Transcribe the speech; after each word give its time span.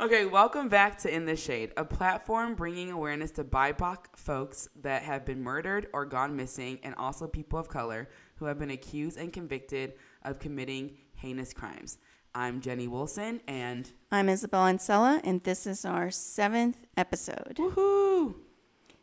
Okay, 0.00 0.26
welcome 0.26 0.68
back 0.68 0.96
to 0.98 1.12
In 1.12 1.26
the 1.26 1.34
Shade, 1.34 1.72
a 1.76 1.84
platform 1.84 2.54
bringing 2.54 2.92
awareness 2.92 3.32
to 3.32 3.42
BIPOC 3.42 3.96
folks 4.14 4.68
that 4.82 5.02
have 5.02 5.24
been 5.24 5.42
murdered 5.42 5.88
or 5.92 6.04
gone 6.06 6.36
missing, 6.36 6.78
and 6.84 6.94
also 6.94 7.26
people 7.26 7.58
of 7.58 7.68
color 7.68 8.08
who 8.36 8.44
have 8.44 8.60
been 8.60 8.70
accused 8.70 9.18
and 9.18 9.32
convicted 9.32 9.94
of 10.22 10.38
committing 10.38 10.96
heinous 11.16 11.52
crimes. 11.52 11.98
I'm 12.32 12.60
Jenny 12.60 12.86
Wilson, 12.86 13.40
and 13.48 13.90
I'm 14.12 14.28
Isabel 14.28 14.66
Ancella, 14.66 15.20
and 15.24 15.42
this 15.42 15.66
is 15.66 15.84
our 15.84 16.12
seventh 16.12 16.78
episode. 16.96 17.56
woohoo! 17.58 18.36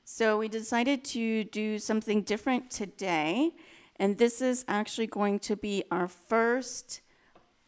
So, 0.05 0.37
we 0.37 0.47
decided 0.47 1.03
to 1.05 1.43
do 1.43 1.77
something 1.77 2.21
different 2.21 2.71
today, 2.71 3.51
and 3.97 4.17
this 4.17 4.41
is 4.41 4.63
actually 4.69 5.07
going 5.07 5.39
to 5.39 5.57
be 5.57 5.83
our 5.91 6.07
first 6.07 7.01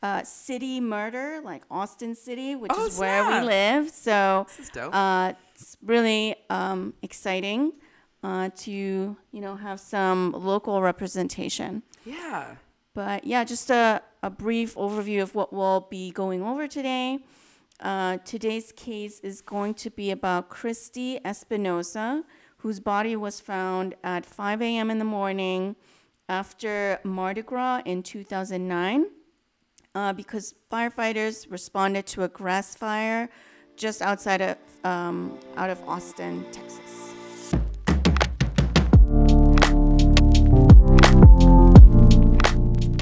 uh, 0.04 0.24
city 0.24 0.80
murder, 0.80 1.42
like 1.44 1.64
Austin 1.72 2.14
City, 2.16 2.56
which 2.56 2.72
Oh, 2.76 2.86
is 2.88 2.98
where 3.00 3.26
we 3.26 3.40
live. 3.48 3.90
So, 3.90 4.46
This 4.50 4.60
is 4.68 4.70
dope. 4.70 4.94
uh, 4.96 5.34
it's 5.56 5.76
really 5.84 6.36
um, 6.50 6.94
exciting 7.02 7.74
uh, 8.24 8.50
to 8.58 8.72
you 8.72 9.42
know 9.42 9.56
have 9.56 9.80
some 9.80 10.32
local 10.34 10.82
representation. 10.82 11.84
yeah. 12.06 12.56
But 12.94 13.26
yeah, 13.26 13.44
just 13.44 13.70
a, 13.70 14.02
a 14.24 14.30
brief 14.32 14.74
overview 14.76 15.22
of 15.22 15.36
what 15.36 15.54
we'll 15.54 15.82
be 15.82 16.10
going 16.12 16.42
over 16.42 16.68
today. 16.68 17.20
Uh, 17.80 18.18
today's 18.26 18.72
case 18.72 19.20
is 19.20 19.40
going 19.42 19.76
to 19.76 19.92
be 19.92 20.10
about 20.10 20.50
Christy 20.50 21.20
Espinosa, 21.24 22.24
whose 22.58 22.80
body 22.80 23.16
was 23.16 23.40
found 23.40 23.94
at 24.04 24.26
5 24.26 24.64
a.m. 24.64 24.90
in 24.90 24.98
the 24.98 25.06
morning 25.06 25.76
after 26.28 27.00
Mardi 27.04 27.44
Gras 27.44 27.82
in 27.86 28.02
2009 28.02 29.06
uh, 29.98 30.14
because 30.14 30.54
firefighters 30.72 31.50
responded 31.50 32.06
to 32.06 32.22
a 32.24 32.28
grass 32.28 32.76
fire 32.76 33.28
just 33.76 34.04
outside 34.04 34.42
of 34.42 34.58
um, 34.84 35.40
out 35.56 35.72
of 35.72 35.84
Austin, 35.88 36.46
Texas. 36.52 37.16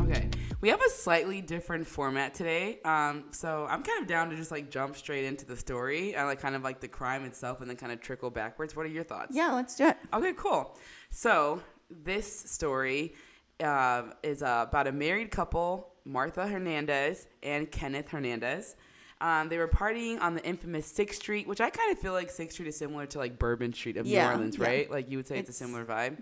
Okay, 0.04 0.30
we 0.62 0.70
have 0.70 0.80
a 0.82 0.90
slightly 0.90 1.42
different 1.42 1.86
format 1.86 2.34
today. 2.34 2.80
Um, 2.86 3.26
so 3.32 3.68
I'm 3.70 3.84
kind 3.84 4.02
of 4.02 4.08
down 4.08 4.30
to 4.30 4.38
just 4.38 4.52
like 4.52 4.72
jump 4.72 4.96
straight 4.96 5.26
into 5.26 5.46
the 5.46 5.58
story, 5.58 6.16
and 6.16 6.28
like 6.28 6.40
kind 6.40 6.56
of 6.56 6.64
like 6.64 6.80
the 6.80 6.88
crime 6.88 7.26
itself, 7.26 7.60
and 7.60 7.70
then 7.70 7.76
kind 7.76 7.92
of 7.92 8.00
trickle 8.00 8.30
backwards. 8.30 8.74
What 8.74 8.86
are 8.86 8.90
your 8.90 9.04
thoughts? 9.04 9.36
Yeah, 9.36 9.52
let's 9.52 9.76
do 9.76 9.90
it. 9.90 9.98
Okay, 10.14 10.32
cool. 10.38 10.78
So 11.10 11.62
this 11.90 12.50
story 12.50 13.16
uh, 13.60 14.04
is 14.24 14.42
uh, 14.42 14.66
about 14.70 14.88
a 14.88 14.94
married 14.94 15.30
couple, 15.30 15.92
Martha 16.06 16.48
Hernandez 16.48 17.28
and 17.44 17.70
Kenneth 17.72 18.10
Hernandez. 18.10 18.76
Um, 19.22 19.50
they 19.50 19.58
were 19.58 19.68
partying 19.68 20.20
on 20.22 20.36
the 20.36 20.44
infamous 20.46 20.86
Sixth 20.86 21.20
Street, 21.22 21.48
which 21.48 21.62
I 21.62 21.70
kind 21.70 21.92
of 21.92 21.98
feel 22.00 22.14
like 22.14 22.30
Sixth 22.30 22.54
Street 22.56 22.68
is 22.68 22.78
similar 22.78 23.06
to 23.08 23.18
like 23.18 23.40
Bourbon 23.40 23.74
Street 23.74 23.98
of 23.98 24.06
Yeah, 24.06 24.26
New 24.28 24.32
Orleans, 24.34 24.58
yeah. 24.58 24.66
right? 24.66 24.92
Like 24.92 25.10
you 25.10 25.18
would 25.18 25.28
say 25.28 25.40
it's, 25.40 25.50
a 25.50 25.54
similar 25.54 25.86
vibe. 25.86 26.22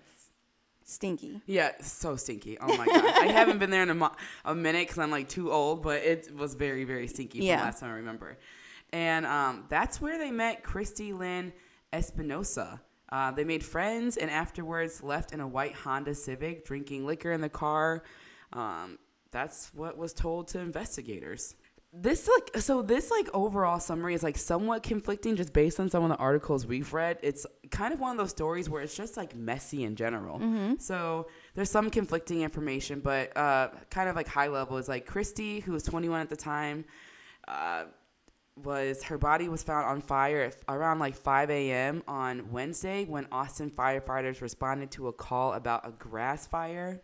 Stinky. 0.86 1.42
Yeah, 1.46 1.72
so 1.82 2.16
stinky. 2.18 2.58
Oh 2.60 2.78
my 2.78 2.86
god, 2.86 3.06
I 3.06 3.28
haven't 3.28 3.58
been 3.60 3.70
there 3.70 3.84
in 3.84 3.90
a, 3.90 3.96
mo- 3.96 4.16
a 4.44 4.54
minute 4.54 4.82
because 4.88 5.00
I'm 5.00 5.12
like 5.12 5.30
too 5.30 5.52
old, 5.52 5.82
but 5.82 6.04
it 6.04 6.36
was 6.36 6.56
very, 6.56 6.84
very 6.84 7.08
stinky 7.08 7.40
from 7.40 7.48
Yeah. 7.48 7.62
last 7.62 7.80
time 7.80 7.90
I 7.92 7.96
remember. 7.96 8.38
And 8.92 9.26
um, 9.26 9.64
that's 9.70 10.02
where 10.02 10.18
they 10.20 10.30
met 10.30 10.62
Christy 10.62 11.14
Lynne 11.14 11.54
Espinosa. 11.94 12.82
Uh, 13.10 13.32
they 13.32 13.44
made 13.44 13.64
friends 13.64 14.18
and 14.18 14.30
afterwards 14.30 15.02
left 15.02 15.32
in 15.32 15.40
a 15.40 15.48
white 15.48 15.74
Honda 15.74 16.14
Civic, 16.16 16.66
drinking 16.66 17.06
liquor 17.06 17.32
in 17.32 17.42
the 17.42 17.50
car. 17.50 18.04
Um, 18.52 19.00
that's 19.34 19.72
what 19.74 19.98
was 19.98 20.14
told 20.14 20.48
to 20.50 20.60
investigators. 20.60 21.56
This 21.96 22.28
like 22.28 22.64
so 22.64 22.82
this 22.82 23.12
like 23.12 23.30
overall 23.36 23.80
summary 23.80 24.16
is 24.16 24.24
like 24.24 24.38
somewhat 24.38 24.82
conflicting 24.82 25.36
just 25.36 25.54
based 25.54 25.80
on 25.80 25.90
some 25.90 26.04
of 26.04 26.10
the 26.10 26.16
articles 26.16 26.66
we've 26.66 26.92
read. 26.92 27.20
It's 27.22 27.46
kind 27.70 27.94
of 27.94 28.00
one 28.00 28.12
of 28.12 28.18
those 28.18 28.32
stories 28.32 28.68
where 28.68 28.82
it's 28.82 28.96
just 28.96 29.16
like 29.16 29.36
messy 29.36 29.84
in 29.84 29.96
general. 29.96 30.40
So 30.80 31.28
there's 31.54 31.70
some 31.70 31.92
conflicting 31.92 32.42
information, 32.42 33.00
but 33.00 33.36
uh, 33.38 33.70
kind 33.92 34.10
of 34.10 34.16
like 34.16 34.28
high 34.28 34.48
level 34.48 34.78
is 34.78 34.88
like 34.88 35.06
Christy, 35.06 35.60
who 35.60 35.74
was 35.74 35.84
21 35.84 36.22
at 36.22 36.30
the 36.30 36.36
time, 36.36 36.86
uh, 37.48 37.84
was 38.64 39.04
her 39.04 39.20
body 39.20 39.48
was 39.50 39.62
found 39.62 39.86
on 39.86 40.02
fire 40.02 40.52
around 40.68 40.98
like 40.98 41.16
5 41.16 41.50
a.m. 41.52 42.02
on 42.08 42.52
Wednesday 42.52 43.06
when 43.06 43.28
Austin 43.32 43.70
firefighters 43.70 44.42
responded 44.42 44.90
to 44.92 45.10
a 45.10 45.14
call 45.14 45.54
about 45.54 45.88
a 45.88 45.92
grass 45.92 46.48
fire 46.48 47.02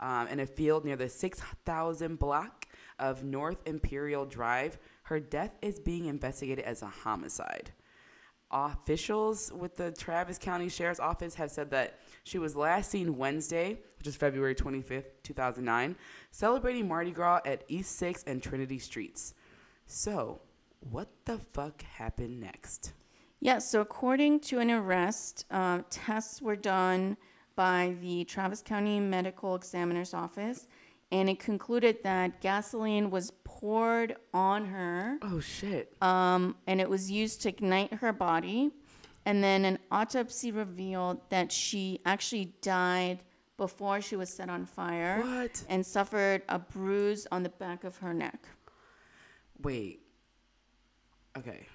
um, 0.00 0.26
in 0.28 0.40
a 0.40 0.46
field 0.46 0.84
near 0.84 0.96
the 0.96 1.08
6,000 1.08 2.18
block 2.18 2.66
of 2.98 3.22
North 3.24 3.58
Imperial 3.66 4.26
Drive. 4.26 4.78
Her 5.04 5.20
death 5.20 5.56
is 5.62 5.78
being 5.78 6.06
investigated 6.06 6.64
as 6.64 6.82
a 6.82 6.86
homicide. 6.86 7.72
Officials 8.52 9.52
with 9.52 9.76
the 9.76 9.92
Travis 9.92 10.36
County 10.36 10.68
Sheriff's 10.68 10.98
Office 10.98 11.34
have 11.36 11.52
said 11.52 11.70
that 11.70 12.00
she 12.24 12.38
was 12.38 12.56
last 12.56 12.90
seen 12.90 13.16
Wednesday, 13.16 13.78
which 13.98 14.08
is 14.08 14.16
February 14.16 14.56
25th, 14.56 15.04
2009, 15.22 15.94
celebrating 16.32 16.88
Mardi 16.88 17.12
Gras 17.12 17.40
at 17.44 17.64
East 17.68 18.00
6th 18.00 18.26
and 18.26 18.42
Trinity 18.42 18.78
Streets. 18.78 19.34
So, 19.86 20.40
what 20.90 21.08
the 21.26 21.38
fuck 21.52 21.82
happened 21.82 22.40
next? 22.40 22.92
Yeah, 23.38 23.58
so 23.58 23.80
according 23.80 24.40
to 24.40 24.58
an 24.58 24.70
arrest, 24.70 25.46
uh, 25.50 25.82
tests 25.88 26.42
were 26.42 26.56
done 26.56 27.16
by 27.60 27.94
the 28.00 28.24
Travis 28.24 28.62
County 28.62 28.98
Medical 28.98 29.54
Examiner's 29.54 30.14
Office, 30.14 30.66
and 31.12 31.28
it 31.28 31.38
concluded 31.38 31.98
that 32.04 32.40
gasoline 32.40 33.10
was 33.10 33.32
poured 33.44 34.16
on 34.32 34.64
her, 34.64 35.18
Oh 35.20 35.40
shit. 35.40 35.92
um, 36.00 36.56
and 36.66 36.80
it 36.80 36.88
was 36.88 37.10
used 37.10 37.42
to 37.42 37.50
ignite 37.50 37.92
her 37.92 38.14
body. 38.14 38.70
And 39.26 39.44
then 39.44 39.66
an 39.66 39.78
autopsy 39.90 40.50
revealed 40.52 41.20
that 41.28 41.52
she 41.52 42.00
actually 42.06 42.54
died 42.62 43.18
before 43.58 44.00
she 44.00 44.16
was 44.16 44.30
set 44.30 44.48
on 44.48 44.64
fire 44.64 45.20
What? 45.22 45.62
and 45.68 45.84
suffered 45.84 46.40
a 46.48 46.58
bruise 46.58 47.26
on 47.30 47.42
the 47.42 47.50
back 47.50 47.84
of 47.84 47.98
her 47.98 48.14
neck. 48.14 48.48
Wait. 49.60 50.00
Okay. 51.36 51.66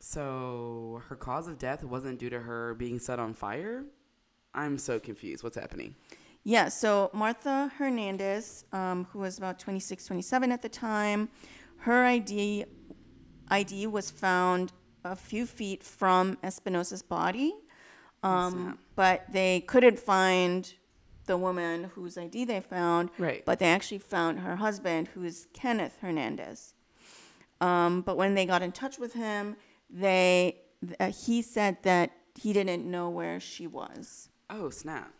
So 0.00 1.00
her 1.08 1.16
cause 1.16 1.48
of 1.48 1.56
death 1.56 1.82
wasn't 1.82 2.18
due 2.18 2.28
to 2.28 2.40
her 2.40 2.74
being 2.74 2.98
set 2.98 3.18
on 3.18 3.32
fire? 3.32 3.84
I'm 4.54 4.78
so 4.78 5.00
confused. 5.00 5.42
What's 5.42 5.56
happening? 5.56 5.94
Yeah, 6.44 6.68
so 6.68 7.10
Martha 7.12 7.70
Hernandez, 7.78 8.64
um, 8.72 9.06
who 9.12 9.20
was 9.20 9.38
about 9.38 9.58
26, 9.58 10.06
27 10.06 10.50
at 10.50 10.60
the 10.60 10.68
time, 10.68 11.28
her 11.78 12.04
ID, 12.04 12.64
ID 13.48 13.86
was 13.86 14.10
found 14.10 14.72
a 15.04 15.14
few 15.14 15.46
feet 15.46 15.82
from 15.82 16.36
Espinosa's 16.42 17.02
body, 17.02 17.54
um, 18.22 18.78
but 18.96 19.24
they 19.32 19.60
couldn't 19.66 19.98
find 19.98 20.74
the 21.26 21.36
woman 21.36 21.84
whose 21.94 22.18
ID 22.18 22.44
they 22.44 22.60
found. 22.60 23.10
Right. 23.18 23.44
But 23.44 23.58
they 23.58 23.66
actually 23.66 23.98
found 23.98 24.40
her 24.40 24.56
husband, 24.56 25.08
who 25.08 25.24
is 25.24 25.46
Kenneth 25.52 25.98
Hernandez. 26.00 26.74
Um, 27.60 28.02
but 28.02 28.16
when 28.16 28.34
they 28.34 28.46
got 28.46 28.62
in 28.62 28.72
touch 28.72 28.98
with 28.98 29.12
him, 29.12 29.56
they 29.88 30.56
uh, 30.98 31.12
he 31.12 31.42
said 31.42 31.76
that 31.82 32.10
he 32.34 32.52
didn't 32.52 32.90
know 32.90 33.08
where 33.08 33.38
she 33.38 33.66
was. 33.66 34.28
Oh, 34.52 34.70
snap. 34.70 35.10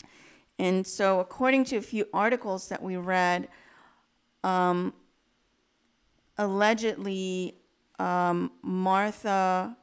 And 0.58 0.86
so, 0.86 1.18
according 1.20 1.64
to 1.66 1.76
a 1.76 1.82
few 1.82 2.06
articles 2.12 2.68
that 2.68 2.82
we 2.82 2.96
read, 2.96 3.48
um, 4.44 4.92
allegedly 6.38 7.56
um, 7.98 8.52
Martha 8.62 9.76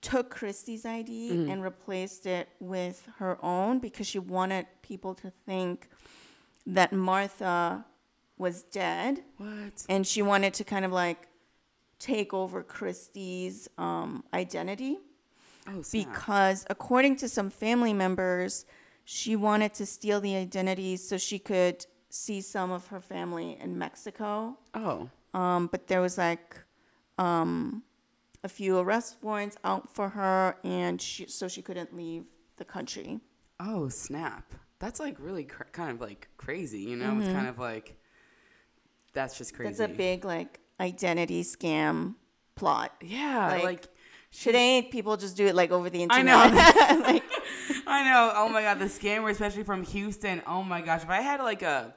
took 0.00 0.30
Christy's 0.30 0.84
ID 0.84 1.48
and 1.50 1.62
replaced 1.62 2.26
it 2.26 2.48
with 2.60 3.08
her 3.18 3.38
own 3.42 3.78
because 3.78 4.06
she 4.06 4.18
wanted 4.18 4.66
people 4.82 5.14
to 5.16 5.30
think 5.46 5.88
that 6.66 6.92
Martha 6.92 7.84
was 8.36 8.64
dead 8.64 9.22
What? 9.38 9.84
and 9.88 10.06
she 10.06 10.20
wanted 10.20 10.52
to 10.54 10.64
kind 10.64 10.84
of 10.84 10.92
like 10.92 11.28
take 11.98 12.34
over 12.34 12.62
Christy's 12.62 13.68
um, 13.78 14.24
identity 14.34 14.98
Oh, 15.66 15.80
snap. 15.80 16.06
because 16.08 16.66
according 16.68 17.16
to 17.16 17.28
some 17.28 17.48
family 17.48 17.94
members 17.94 18.66
she 19.04 19.36
wanted 19.36 19.74
to 19.74 19.86
steal 19.86 20.20
the 20.20 20.34
identity 20.36 20.96
so 20.96 21.16
she 21.16 21.38
could 21.38 21.84
see 22.08 22.40
some 22.40 22.70
of 22.70 22.86
her 22.88 23.00
family 23.00 23.56
in 23.60 23.76
mexico 23.78 24.56
oh. 24.74 25.08
um, 25.34 25.66
but 25.66 25.86
there 25.86 26.00
was 26.00 26.16
like 26.18 26.56
um, 27.18 27.82
a 28.42 28.48
few 28.48 28.78
arrest 28.78 29.16
warrants 29.22 29.56
out 29.64 29.94
for 29.94 30.08
her 30.08 30.56
and 30.64 31.00
she, 31.00 31.26
so 31.26 31.48
she 31.48 31.62
couldn't 31.62 31.94
leave 31.96 32.24
the 32.56 32.64
country 32.64 33.20
Oh, 33.60 33.88
snap. 33.88 34.52
That's 34.78 35.00
like 35.00 35.16
really 35.18 35.44
cr- 35.44 35.64
kind 35.72 35.90
of 35.90 36.00
like 36.00 36.28
crazy, 36.36 36.80
you 36.80 36.96
know? 36.96 37.18
It's 37.18 37.32
kind 37.32 37.48
of 37.48 37.58
like 37.58 37.96
that's 39.12 39.38
just 39.38 39.54
crazy. 39.54 39.72
Mm-hmm. 39.72 39.78
that's 39.80 39.92
a 39.92 39.96
big 39.96 40.24
like 40.24 40.60
identity 40.80 41.44
scam 41.44 42.14
plot 42.56 42.92
Yeah, 43.00 43.48
like, 43.48 43.62
like, 43.64 43.88
today 44.32 44.82
people 44.82 45.16
just 45.16 45.36
do 45.36 45.46
it 45.46 45.54
like 45.54 45.70
over 45.70 45.88
the 45.88 46.02
internet. 46.02 46.34
I 46.34 46.94
know. 46.94 47.00
like 47.06 47.22
I 47.86 48.04
know. 48.04 48.32
Oh 48.34 48.48
my 48.48 48.62
god, 48.62 48.78
the 48.78 48.86
scammer, 48.86 49.30
especially 49.30 49.62
from 49.64 49.82
Houston. 49.84 50.42
Oh 50.46 50.62
my 50.62 50.80
gosh, 50.80 51.02
if 51.02 51.10
I 51.10 51.20
had 51.20 51.40
like 51.40 51.62
a 51.62 51.94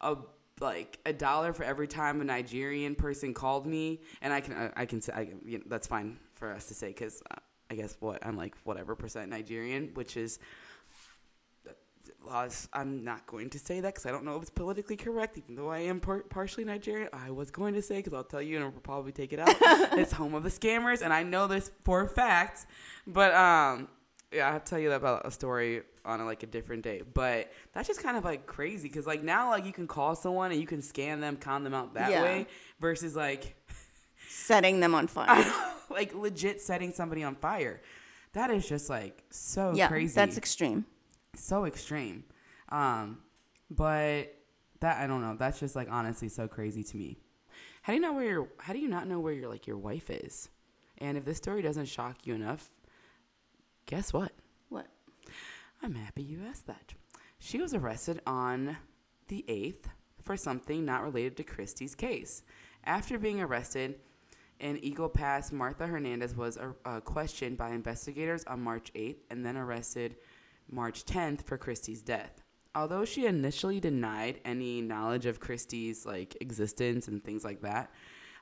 a 0.00 0.16
like 0.60 0.98
a 1.06 1.12
dollar 1.12 1.52
for 1.52 1.64
every 1.64 1.86
time 1.86 2.20
a 2.20 2.24
Nigerian 2.24 2.94
person 2.94 3.34
called 3.34 3.66
me, 3.66 4.00
and 4.22 4.32
I 4.32 4.40
can 4.40 4.54
I, 4.54 4.82
I 4.82 4.86
can 4.86 5.00
say 5.00 5.12
I, 5.14 5.28
you 5.44 5.58
know, 5.58 5.64
that's 5.68 5.86
fine 5.86 6.18
for 6.34 6.52
us 6.52 6.66
to 6.66 6.74
say 6.74 6.88
because 6.88 7.22
uh, 7.30 7.36
I 7.70 7.74
guess 7.74 7.96
what 8.00 8.24
I'm 8.26 8.36
like 8.36 8.56
whatever 8.64 8.94
percent 8.96 9.30
Nigerian, 9.30 9.90
which 9.94 10.16
is. 10.16 10.38
laws- 12.26 12.68
I'm 12.72 13.04
not 13.04 13.26
going 13.26 13.50
to 13.50 13.58
say 13.58 13.80
that 13.80 13.94
because 13.94 14.06
I 14.06 14.10
don't 14.10 14.24
know 14.24 14.36
if 14.36 14.42
it's 14.42 14.50
politically 14.50 14.96
correct, 14.96 15.38
even 15.38 15.54
though 15.54 15.68
I 15.70 15.78
am 15.80 16.00
par- 16.00 16.24
partially 16.28 16.64
Nigerian. 16.64 17.08
I 17.12 17.30
was 17.30 17.50
going 17.50 17.74
to 17.74 17.82
say 17.82 17.96
because 17.96 18.12
I'll 18.12 18.24
tell 18.24 18.42
you 18.42 18.56
and 18.56 18.64
we'll 18.72 18.80
probably 18.80 19.12
take 19.12 19.32
it 19.32 19.38
out. 19.38 19.48
it's 19.98 20.12
home 20.12 20.34
of 20.34 20.42
the 20.42 20.50
scammers, 20.50 21.02
and 21.02 21.12
I 21.12 21.22
know 21.22 21.46
this 21.46 21.70
for 21.84 22.02
a 22.02 22.08
fact. 22.08 22.66
But 23.06 23.32
um, 23.34 23.88
yeah, 24.32 24.50
I'll 24.52 24.60
tell 24.60 24.78
you 24.78 24.92
about 24.92 25.26
a 25.26 25.30
story 25.30 25.82
on 26.04 26.24
like 26.26 26.42
a 26.42 26.46
different 26.46 26.82
day. 26.82 27.02
But 27.14 27.50
that's 27.72 27.88
just 27.88 28.02
kind 28.02 28.16
of 28.16 28.24
like 28.24 28.46
crazy 28.46 28.88
because 28.88 29.06
like 29.06 29.22
now 29.22 29.50
like 29.50 29.64
you 29.66 29.72
can 29.72 29.86
call 29.86 30.14
someone 30.14 30.50
and 30.52 30.60
you 30.60 30.66
can 30.66 30.82
scan 30.82 31.20
them, 31.20 31.36
con 31.36 31.64
them 31.64 31.74
out 31.74 31.94
that 31.94 32.10
Yeah. 32.10 32.22
way 32.22 32.46
versus 32.80 33.14
like 33.16 33.54
Setting 34.28 34.80
them 34.80 34.94
on 34.94 35.06
fire. 35.08 35.44
like 35.90 36.14
legit 36.14 36.60
setting 36.60 36.92
somebody 36.92 37.22
on 37.24 37.34
fire. 37.34 37.80
That 38.34 38.50
is 38.50 38.68
just 38.68 38.90
like 38.90 39.22
so 39.30 39.72
yeah, 39.74 39.88
crazy 39.88 40.14
that's 40.14 40.36
extreme. 40.36 40.84
so 41.34 41.64
extreme. 41.64 42.24
Um, 42.68 43.18
but 43.70 44.34
that 44.80 44.98
I 45.02 45.06
don't 45.06 45.22
know. 45.22 45.36
That's 45.38 45.58
just 45.58 45.74
like 45.74 45.88
honestly 45.90 46.28
so 46.28 46.46
crazy 46.46 46.82
to 46.84 46.96
me. 46.96 47.18
How 47.82 47.92
do 47.92 47.96
you 47.96 48.02
know 48.02 48.12
where 48.12 48.24
your 48.24 48.48
How 48.58 48.72
do 48.74 48.78
you 48.78 48.88
not 48.88 49.06
know 49.08 49.18
where 49.20 49.32
your 49.32 49.48
like 49.48 49.66
your 49.66 49.78
wife 49.78 50.10
is? 50.10 50.50
And 50.98 51.16
if 51.16 51.24
this 51.24 51.38
story 51.38 51.62
doesn't 51.62 51.86
shock 51.86 52.26
you 52.26 52.34
enough, 52.34 52.70
guess 53.88 54.12
what? 54.12 54.32
What? 54.68 54.86
I'm 55.82 55.94
happy 55.94 56.22
you 56.22 56.40
asked 56.46 56.66
that. 56.66 56.92
She 57.38 57.58
was 57.58 57.72
arrested 57.72 58.20
on 58.26 58.76
the 59.28 59.44
8th 59.48 59.86
for 60.22 60.36
something 60.36 60.84
not 60.84 61.02
related 61.02 61.38
to 61.38 61.42
Christy's 61.42 61.94
case. 61.94 62.42
After 62.84 63.18
being 63.18 63.40
arrested 63.40 63.94
in 64.60 64.76
Eagle 64.84 65.08
Pass, 65.08 65.52
Martha 65.52 65.86
Hernandez 65.86 66.36
was 66.36 66.58
uh, 66.58 66.72
uh, 66.84 67.00
questioned 67.00 67.56
by 67.56 67.70
investigators 67.70 68.44
on 68.44 68.60
March 68.60 68.92
8th 68.94 69.22
and 69.30 69.44
then 69.44 69.56
arrested 69.56 70.16
March 70.70 71.06
10th 71.06 71.42
for 71.42 71.56
Christy's 71.56 72.02
death. 72.02 72.42
Although 72.74 73.06
she 73.06 73.24
initially 73.24 73.80
denied 73.80 74.40
any 74.44 74.82
knowledge 74.82 75.24
of 75.24 75.40
Christy's 75.40 76.04
like 76.04 76.36
existence 76.42 77.08
and 77.08 77.24
things 77.24 77.42
like 77.42 77.62
that, 77.62 77.90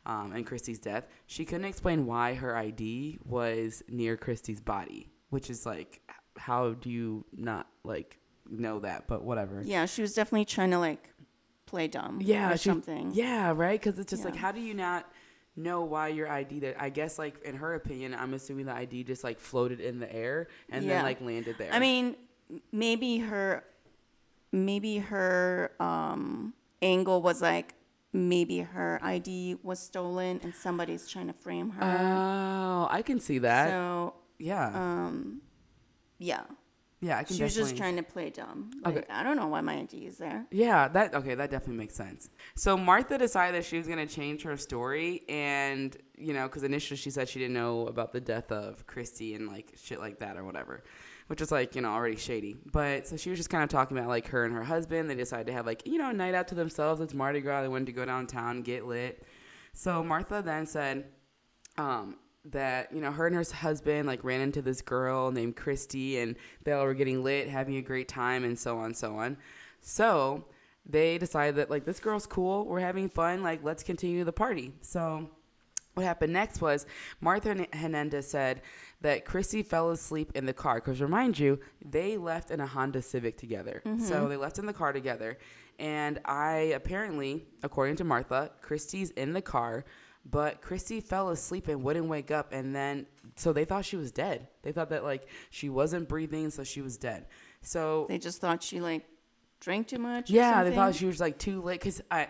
um, 0.06 0.32
and 0.32 0.44
Christy's 0.46 0.80
death, 0.80 1.06
she 1.26 1.44
couldn't 1.44 1.66
explain 1.66 2.06
why 2.06 2.34
her 2.34 2.56
ID 2.56 3.18
was 3.24 3.82
near 3.88 4.16
Christy's 4.16 4.60
body, 4.60 5.10
which 5.30 5.50
is 5.50 5.66
like, 5.66 6.00
how 6.36 6.72
do 6.72 6.90
you 6.90 7.24
not 7.36 7.66
like 7.84 8.18
know 8.50 8.80
that? 8.80 9.06
But 9.08 9.22
whatever. 9.22 9.62
Yeah, 9.64 9.86
she 9.86 10.02
was 10.02 10.14
definitely 10.14 10.44
trying 10.44 10.70
to 10.70 10.78
like 10.78 11.10
play 11.66 11.88
dumb. 11.88 12.20
Yeah, 12.22 12.52
or 12.52 12.56
she- 12.56 12.68
something. 12.68 13.10
Yeah, 13.14 13.52
right. 13.56 13.78
Because 13.80 13.98
it's 13.98 14.10
just 14.10 14.24
like, 14.24 14.36
how 14.36 14.52
do 14.52 14.60
you 14.60 14.74
not 14.74 15.10
know 15.56 15.82
why 15.84 16.08
your 16.08 16.28
ID? 16.28 16.60
That 16.60 16.76
I 16.80 16.90
guess, 16.90 17.18
like 17.18 17.42
in 17.42 17.56
her 17.56 17.74
opinion, 17.74 18.14
I'm 18.14 18.34
assuming 18.34 18.66
the 18.66 18.72
ID 18.74 19.04
just 19.04 19.24
like 19.24 19.38
floated 19.40 19.80
in 19.80 19.98
the 19.98 20.12
air 20.14 20.48
and 20.70 20.84
Yeah. 20.84 20.94
then 20.96 21.02
like 21.04 21.20
landed 21.20 21.56
there. 21.58 21.72
I 21.72 21.78
mean, 21.78 22.14
maybe 22.72 23.18
her, 23.18 23.64
maybe 24.52 24.98
her 24.98 25.72
um, 25.80 26.54
angle 26.82 27.22
was 27.22 27.42
like 27.42 27.74
maybe 28.12 28.60
her 28.60 28.98
ID 29.02 29.56
was 29.62 29.78
stolen 29.78 30.40
and 30.42 30.54
somebody's 30.54 31.08
trying 31.08 31.26
to 31.26 31.32
frame 31.34 31.70
her. 31.70 31.82
oh, 31.82 32.86
I 32.90 33.02
can 33.02 33.20
see 33.20 33.38
that. 33.38 33.68
so 33.70 34.14
yeah, 34.38 34.68
um, 34.74 35.40
yeah, 36.18 36.42
yeah, 37.00 37.18
I 37.18 37.24
can. 37.24 37.36
she 37.36 37.42
was 37.42 37.54
just 37.54 37.76
trying 37.76 37.96
to 37.96 38.02
play 38.02 38.30
dumb. 38.30 38.70
Like, 38.84 38.96
Okay. 38.98 39.06
I 39.10 39.22
don't 39.22 39.36
know 39.36 39.48
why 39.48 39.60
my 39.60 39.78
ID 39.80 40.06
is 40.06 40.16
there. 40.18 40.46
Yeah, 40.50 40.88
that 40.88 41.14
okay, 41.14 41.34
that 41.34 41.50
definitely 41.50 41.76
makes 41.76 41.94
sense. 41.94 42.30
So 42.54 42.76
Martha 42.76 43.18
decided 43.18 43.60
that 43.60 43.66
she 43.66 43.76
was 43.78 43.86
gonna 43.86 44.06
change 44.06 44.42
her 44.42 44.56
story, 44.56 45.22
and 45.28 45.96
you 46.16 46.32
know, 46.32 46.46
because 46.46 46.62
initially 46.62 46.96
she 46.96 47.10
said 47.10 47.28
she 47.28 47.38
didn't 47.38 47.54
know 47.54 47.86
about 47.86 48.12
the 48.12 48.20
death 48.20 48.50
of 48.50 48.86
Christy 48.86 49.34
and 49.34 49.46
like 49.48 49.72
shit 49.76 50.00
like 50.00 50.20
that 50.20 50.36
or 50.38 50.44
whatever, 50.44 50.82
which 51.26 51.40
is 51.42 51.52
like 51.52 51.74
you 51.76 51.82
know 51.82 51.90
already 51.90 52.16
shady. 52.16 52.56
But 52.72 53.06
so 53.06 53.16
she 53.18 53.28
was 53.30 53.38
just 53.38 53.50
kind 53.50 53.62
of 53.62 53.68
talking 53.68 53.96
about 53.98 54.08
like 54.08 54.28
her 54.28 54.44
and 54.44 54.54
her 54.54 54.64
husband. 54.64 55.10
They 55.10 55.14
decided 55.14 55.48
to 55.48 55.52
have 55.52 55.66
like 55.66 55.86
you 55.86 55.98
know 55.98 56.08
a 56.10 56.14
night 56.14 56.34
out 56.34 56.48
to 56.48 56.54
themselves. 56.54 57.00
It's 57.02 57.12
Mardi 57.14 57.40
Gras. 57.42 57.60
They 57.62 57.68
wanted 57.68 57.86
to 57.86 57.92
go 57.92 58.04
downtown, 58.06 58.62
get 58.62 58.86
lit. 58.86 59.22
So 59.74 60.02
Martha 60.02 60.40
then 60.42 60.64
said, 60.64 61.04
um, 61.76 62.16
that 62.50 62.92
you 62.92 63.00
know 63.00 63.10
her 63.10 63.26
and 63.26 63.36
her 63.36 63.44
husband 63.54 64.06
like 64.06 64.22
ran 64.22 64.40
into 64.40 64.62
this 64.62 64.80
girl 64.80 65.30
named 65.30 65.56
Christy 65.56 66.18
and 66.18 66.36
they 66.64 66.72
all 66.72 66.84
were 66.84 66.94
getting 66.94 67.22
lit, 67.22 67.48
having 67.48 67.76
a 67.76 67.82
great 67.82 68.08
time, 68.08 68.44
and 68.44 68.58
so 68.58 68.78
on, 68.78 68.94
so 68.94 69.16
on. 69.16 69.36
So 69.80 70.44
they 70.88 71.18
decided 71.18 71.56
that 71.56 71.70
like 71.70 71.84
this 71.84 72.00
girl's 72.00 72.26
cool, 72.26 72.64
we're 72.64 72.80
having 72.80 73.08
fun, 73.08 73.42
like 73.42 73.64
let's 73.64 73.82
continue 73.82 74.24
the 74.24 74.32
party. 74.32 74.72
So 74.80 75.28
what 75.94 76.04
happened 76.04 76.34
next 76.34 76.60
was 76.60 76.86
Martha 77.20 77.66
Hernandez 77.72 78.28
said 78.28 78.60
that 79.00 79.24
Christy 79.24 79.62
fell 79.62 79.90
asleep 79.90 80.30
in 80.34 80.44
the 80.44 80.52
car. 80.52 80.76
Because 80.76 81.00
remind 81.00 81.38
you, 81.38 81.58
they 81.82 82.18
left 82.18 82.50
in 82.50 82.60
a 82.60 82.66
Honda 82.66 83.00
Civic 83.00 83.38
together. 83.38 83.80
So 83.84 83.90
mm-hmm. 83.90 84.28
they 84.28 84.36
left 84.36 84.58
in 84.58 84.66
the 84.66 84.74
car 84.74 84.92
together. 84.92 85.38
And 85.78 86.20
I 86.24 86.72
apparently, 86.74 87.46
according 87.62 87.96
to 87.96 88.04
Martha, 88.04 88.50
Christy's 88.60 89.10
in 89.12 89.32
the 89.32 89.42
car, 89.42 89.86
but 90.28 90.60
Christy 90.60 91.00
fell 91.00 91.28
asleep 91.30 91.68
and 91.68 91.82
wouldn't 91.82 92.06
wake 92.06 92.30
up. 92.30 92.52
And 92.52 92.74
then, 92.74 93.06
so 93.36 93.52
they 93.52 93.64
thought 93.64 93.84
she 93.84 93.96
was 93.96 94.10
dead. 94.10 94.48
They 94.62 94.72
thought 94.72 94.90
that 94.90 95.04
like 95.04 95.28
she 95.50 95.68
wasn't 95.68 96.08
breathing, 96.08 96.50
so 96.50 96.64
she 96.64 96.82
was 96.82 96.96
dead. 96.96 97.26
So 97.62 98.06
They 98.08 98.18
just 98.18 98.40
thought 98.40 98.62
she 98.62 98.80
like 98.80 99.04
drank 99.60 99.88
too 99.88 99.98
much. 99.98 100.30
or 100.30 100.34
yeah, 100.34 100.64
they 100.64 100.74
thought 100.74 100.94
she 100.94 101.06
was 101.06 101.20
like 101.20 101.38
too 101.38 101.62
late 101.62 101.80
because 101.80 102.00
I, 102.10 102.28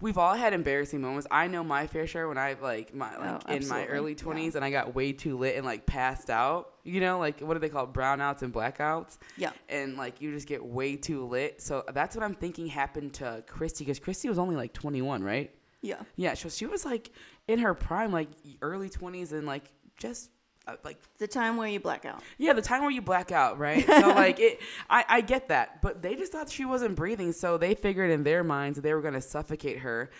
we've 0.00 0.18
all 0.18 0.34
had 0.34 0.52
embarrassing 0.52 1.00
moments. 1.00 1.26
I 1.30 1.46
know 1.46 1.62
my 1.62 1.86
fair 1.86 2.06
share 2.06 2.28
when 2.28 2.38
I 2.38 2.56
like 2.60 2.94
my 2.94 3.10
oh, 3.16 3.20
like 3.20 3.42
Oh, 3.48 3.52
in 3.54 3.68
my 3.68 3.86
early 3.86 4.12
yeah. 4.12 4.18
twenties 4.18 4.54
and 4.54 4.64
I 4.64 4.70
got 4.70 4.94
way 4.94 5.12
too 5.12 5.36
lit 5.38 5.56
and 5.56 5.64
like 5.64 5.86
passed 5.86 6.30
out. 6.30 6.70
You 6.82 7.00
know, 7.00 7.18
like 7.18 7.40
what 7.40 7.54
do 7.54 7.60
they 7.60 7.68
call 7.68 7.86
brownouts 7.86 8.42
and 8.42 8.52
blackouts? 8.52 9.18
Yeah. 9.36 9.52
And 9.68 9.96
like 9.96 10.20
you 10.20 10.32
just 10.32 10.48
get 10.48 10.64
way 10.64 10.96
too 10.96 11.26
lit. 11.26 11.60
So 11.62 11.84
that's 11.94 12.16
what 12.16 12.22
I'm 12.24 12.34
thinking 12.34 12.66
happened 12.66 13.14
to 13.14 13.44
Christy 13.46 13.84
because 13.84 13.98
Christy 13.98 14.28
was 14.28 14.38
only 14.38 14.56
like 14.56 14.72
21, 14.72 15.22
right? 15.22 15.50
Yeah. 15.84 16.00
Yeah, 16.16 16.34
so 16.34 16.48
she 16.48 16.66
was 16.66 16.84
like 16.84 17.10
in 17.46 17.58
her 17.60 17.74
prime, 17.74 18.10
like 18.12 18.28
early 18.62 18.88
20s 18.88 19.32
and 19.32 19.46
like 19.46 19.64
just 19.98 20.30
uh, 20.66 20.76
like 20.82 20.98
The 21.18 21.28
time 21.28 21.58
where 21.58 21.68
you 21.68 21.78
black 21.78 22.04
out. 22.06 22.22
yeah, 22.38 22.54
the 22.54 22.62
time 22.62 22.80
where 22.80 22.90
you 22.90 23.02
black 23.02 23.30
out, 23.32 23.58
right? 23.58 23.84
So 24.00 24.08
like 24.08 24.40
it, 24.40 24.60
I, 24.88 25.04
I 25.08 25.20
get 25.20 25.48
that, 25.48 25.82
but 25.82 26.00
they 26.00 26.14
just 26.16 26.32
thought 26.32 26.48
she 26.50 26.64
wasn't 26.64 26.96
breathing, 26.96 27.32
so 27.32 27.58
they 27.58 27.74
figured 27.74 28.10
in 28.10 28.22
their 28.24 28.42
minds 28.42 28.80
they 28.80 28.94
were 28.94 29.02
gonna 29.02 29.20
suffocate 29.20 29.78
her. 29.80 30.10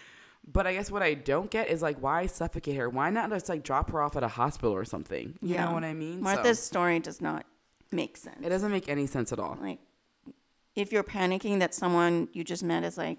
But 0.46 0.66
I 0.66 0.75
guess 0.75 0.90
what 0.90 1.02
I 1.02 1.14
don't 1.14 1.50
get 1.50 1.69
is 1.70 1.81
like 1.81 1.96
why 2.02 2.26
suffocate 2.26 2.76
her? 2.76 2.90
Why 2.90 3.08
not 3.08 3.31
just 3.31 3.49
like 3.49 3.62
drop 3.62 3.90
her 3.90 4.02
off 4.02 4.17
at 4.17 4.22
a 4.22 4.28
hospital 4.28 4.75
or 4.75 4.84
something? 4.84 5.38
You 5.40 5.55
Yeah. 5.55 5.64
know 5.64 5.72
what 5.72 5.84
I 5.84 5.94
mean? 5.94 6.19
So, 6.19 6.24
Martha's 6.24 6.60
story 6.60 6.98
does 7.00 7.22
not 7.22 7.46
make 7.91 8.19
sense. 8.19 8.36
it 8.44 8.50
doesn't 8.50 8.70
make 8.70 8.88
any 8.91 9.06
sense 9.06 9.32
at 9.32 9.38
all. 9.38 9.56
like 9.62 9.79
if 10.77 10.93
you're 10.93 11.05
panicking 11.05 11.60
that 11.60 11.72
someone 11.72 12.29
you 12.32 12.43
just 12.44 12.62
met 12.65 12.82
is 12.84 12.98
like 12.98 13.19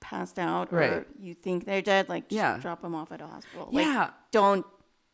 passed 0.00 0.38
out 0.38 0.72
or 0.72 0.76
Right. 0.78 1.06
you 1.18 1.34
think 1.34 1.64
they're 1.64 1.82
dead 1.82 2.08
like 2.08 2.28
just 2.28 2.36
Yeah. 2.36 2.58
drop 2.58 2.82
them 2.82 2.94
off 2.94 3.10
at 3.12 3.20
a 3.20 3.26
hospital 3.26 3.68
like 3.72 3.84
Yeah, 3.84 4.10
don't 4.30 4.64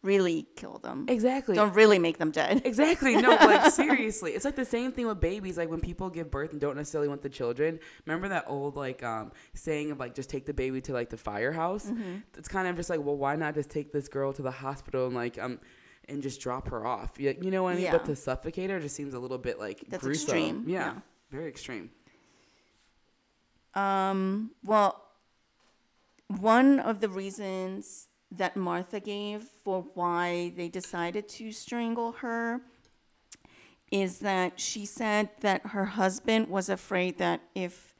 really 0.03 0.47
kill 0.57 0.77
them 0.79 1.07
exactly. 1.09 1.55
don't 1.55 1.75
really 1.75 1.99
make 1.99 2.19
them 2.19 2.31
dead 2.31 2.61
Exactly. 2.67 3.17
No, 3.17 3.31
like 3.31 3.73
seriously. 3.83 4.33
It's 4.33 4.45
like 4.45 4.57
the 4.57 4.65
same 4.67 4.93
thing 4.93 5.07
with 5.07 5.19
babies. 5.21 5.57
Like 5.57 5.71
when 5.71 5.81
people 5.81 6.11
give 6.11 6.31
birth 6.31 6.53
and 6.53 6.61
don't 6.61 6.77
necessarily 6.77 7.09
want 7.09 7.23
the 7.23 7.31
children. 7.31 7.81
Remember 8.05 8.29
that 8.29 8.45
old 8.47 8.77
like 8.77 9.03
um 9.03 9.33
saying 9.55 9.91
of 9.91 9.99
like 9.99 10.15
just 10.15 10.29
take 10.29 10.45
the 10.45 10.53
baby 10.53 10.83
to 10.83 10.93
like 10.93 11.09
the 11.09 11.17
firehouse? 11.17 11.87
Mm-hmm. 11.87 12.17
It's 12.37 12.49
kind 12.49 12.69
of 12.69 12.77
just 12.77 12.91
like, 12.91 13.01
well, 13.03 13.17
why 13.17 13.37
not 13.37 13.55
just 13.55 13.71
take 13.71 13.93
this 13.93 14.09
girl 14.09 14.33
to 14.35 14.43
the 14.43 14.51
hospital 14.51 15.07
and 15.07 15.15
like 15.15 15.39
um 15.39 15.59
and 16.07 16.23
just 16.23 16.43
drop 16.43 16.69
her 16.69 16.87
off? 16.87 17.19
You, 17.19 17.35
you 17.41 17.51
know 17.51 17.63
what 17.63 17.71
I 17.71 17.75
mean? 17.77 17.85
Yeah. 17.85 17.93
But 17.93 18.05
to 18.05 18.17
suffocate 18.17 18.69
her 18.69 18.79
just 18.81 18.95
seems 18.95 19.15
a 19.15 19.19
little 19.19 19.39
bit 19.39 19.59
like 19.59 19.83
That's 19.89 20.05
gruesome. 20.05 20.25
extreme, 20.29 20.65
Yeah, 20.69 20.93
yeah. 20.93 20.95
Very 21.31 21.49
extreme. 21.49 21.91
Um 23.75 24.51
well 24.65 25.01
one 26.29 26.81
of 26.81 27.01
the 27.01 27.09
reasons 27.09 28.09
that 28.31 28.57
Martha 28.57 28.99
gave 29.01 29.43
for 29.65 29.85
why 29.95 30.53
they 30.57 30.69
decided 30.69 31.29
to 31.29 31.53
strangle 31.53 32.13
her 32.13 32.61
is 33.93 34.19
that 34.21 34.59
she 34.59 34.85
said 34.87 35.29
that 35.41 35.67
her 35.67 35.85
husband 35.85 36.49
was 36.49 36.69
afraid 36.69 37.19
that 37.19 37.41
if 37.55 37.95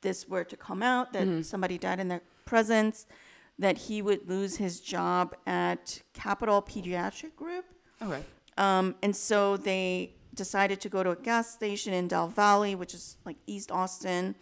this 0.00 0.28
were 0.28 0.44
to 0.44 0.56
come 0.56 0.82
out 0.82 1.12
that 1.12 1.44
somebody 1.44 1.76
died 1.78 2.00
in 2.00 2.08
their 2.08 2.22
presence 2.44 3.06
that 3.58 3.76
he 3.76 4.00
would 4.02 4.28
lose 4.28 4.56
his 4.56 4.80
job 4.80 5.34
at 5.46 6.00
Capital 6.12 6.62
Pediatric 6.62 7.34
Group 7.36 7.64
Okay. 8.02 8.22
um, 8.58 8.94
and 9.02 9.14
so 9.14 9.56
they 9.56 10.14
decided 10.34 10.80
to 10.80 10.88
go 10.88 11.02
to 11.02 11.10
a 11.10 11.16
gas 11.16 11.50
station 11.52 11.92
in 11.94 12.08
Del 12.08 12.28
Valle, 12.28 12.74
which 12.76 12.92
is 12.94 13.16
like 13.24 13.36
East 13.46 13.70
Austin, 13.70 14.34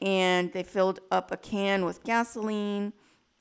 and 0.00 0.52
they 0.52 0.62
filled 0.62 1.00
up 1.10 1.30
a 1.32 1.36
can 1.36 1.84
with 1.84 2.02
gasoline 2.04 2.92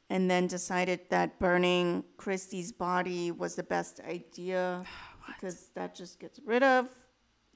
and 0.10 0.30
then 0.30 0.48
decided 0.48 1.02
that 1.10 1.40
burning 1.40 2.04
Christy's 2.18 2.72
body 2.72 3.32
was 3.32 3.56
the 3.56 3.64
best 3.64 4.00
idea 4.08 4.84
because 5.28 5.70
that 5.76 5.96
just 5.96 6.20
gets 6.20 6.40
rid 6.46 6.64
of 6.64 6.90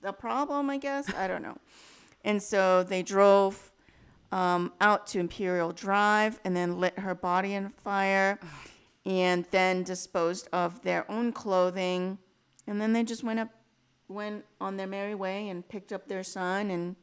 the 0.01 0.11
problem, 0.11 0.69
I 0.69 0.77
guess. 0.77 1.13
I 1.13 1.27
don't 1.27 1.41
know. 1.41 1.57
And 2.25 2.41
so 2.41 2.83
they 2.83 3.03
drove 3.03 3.73
um, 4.31 4.71
out 4.79 5.07
to 5.07 5.19
Imperial 5.19 5.73
Drive 5.73 6.39
and 6.45 6.55
then 6.55 6.79
lit 6.79 6.97
her 6.97 7.13
body 7.13 7.53
on 7.57 7.67
fire 7.67 8.39
and 9.05 9.45
then 9.51 9.83
disposed 9.83 10.47
of 10.53 10.81
their 10.83 11.09
own 11.11 11.33
clothing. 11.33 12.17
And 12.65 12.79
then 12.79 12.93
they 12.93 13.03
just 13.03 13.25
went 13.25 13.41
up, 13.41 13.49
went 14.07 14.45
on 14.61 14.77
their 14.77 14.87
merry 14.87 15.15
way 15.15 15.49
and 15.49 15.67
picked 15.67 15.91
up 15.91 16.07
their 16.07 16.23
son 16.23 16.71
and 16.71 16.95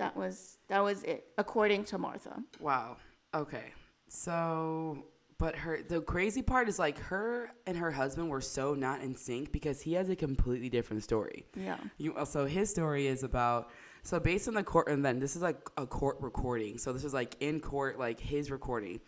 that 0.00 0.16
was 0.16 0.58
that 0.68 0.82
was 0.82 1.02
it 1.04 1.26
according 1.38 1.84
to 1.84 1.98
Martha. 1.98 2.42
Wow. 2.58 2.96
Okay. 3.34 3.72
So, 4.08 5.04
but 5.38 5.54
her 5.56 5.82
the 5.86 6.00
crazy 6.00 6.42
part 6.42 6.68
is 6.68 6.78
like 6.78 6.98
her 6.98 7.52
and 7.66 7.76
her 7.76 7.90
husband 7.90 8.28
were 8.28 8.40
so 8.40 8.74
not 8.74 9.02
in 9.02 9.14
sync 9.14 9.52
because 9.52 9.80
he 9.80 9.92
has 9.94 10.08
a 10.08 10.16
completely 10.16 10.68
different 10.68 11.02
story. 11.02 11.44
Yeah. 11.54 11.76
You 11.98 12.14
uh, 12.14 12.24
so 12.24 12.46
his 12.46 12.70
story 12.70 13.06
is 13.06 13.22
about 13.22 13.70
so 14.02 14.18
based 14.18 14.48
on 14.48 14.54
the 14.54 14.62
court 14.62 14.88
and 14.88 15.04
then 15.04 15.20
this 15.20 15.36
is 15.36 15.42
like 15.42 15.58
a 15.76 15.86
court 15.86 16.16
recording. 16.20 16.78
So 16.78 16.92
this 16.92 17.04
is 17.04 17.14
like 17.14 17.36
in 17.40 17.60
court 17.60 17.98
like 17.98 18.18
his 18.18 18.50
recording. 18.50 19.00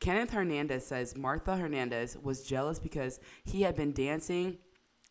Kenneth 0.00 0.30
Hernandez 0.30 0.86
says 0.86 1.16
Martha 1.16 1.56
Hernandez 1.56 2.16
was 2.22 2.44
jealous 2.44 2.78
because 2.78 3.20
he 3.44 3.62
had 3.62 3.74
been 3.74 3.92
dancing 3.92 4.58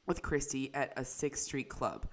with 0.07 0.21
Christy 0.21 0.73
at 0.73 0.93
a 0.95 1.01
6th 1.01 1.37
Street 1.37 1.69
club. 1.69 2.07